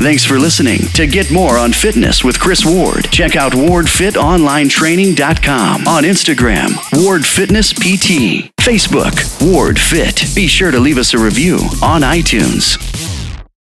Thanks 0.00 0.24
for 0.24 0.38
listening. 0.38 0.78
To 0.94 1.06
get 1.06 1.30
more 1.30 1.58
on 1.58 1.72
fitness 1.72 2.24
with 2.24 2.40
Chris 2.40 2.64
Ward, 2.64 3.10
check 3.10 3.36
out 3.36 3.52
wardfitonlinetraining.com 3.52 5.86
on 5.86 6.04
Instagram, 6.04 6.70
Ward 7.04 7.26
Fitness 7.26 7.72
PT, 7.72 8.50
Facebook, 8.56 9.52
Ward 9.52 9.78
Fit. 9.78 10.24
Be 10.34 10.46
sure 10.46 10.70
to 10.70 10.80
leave 10.80 10.96
us 10.98 11.12
a 11.14 11.18
review 11.18 11.56
on 11.82 12.00
iTunes. 12.02 13.17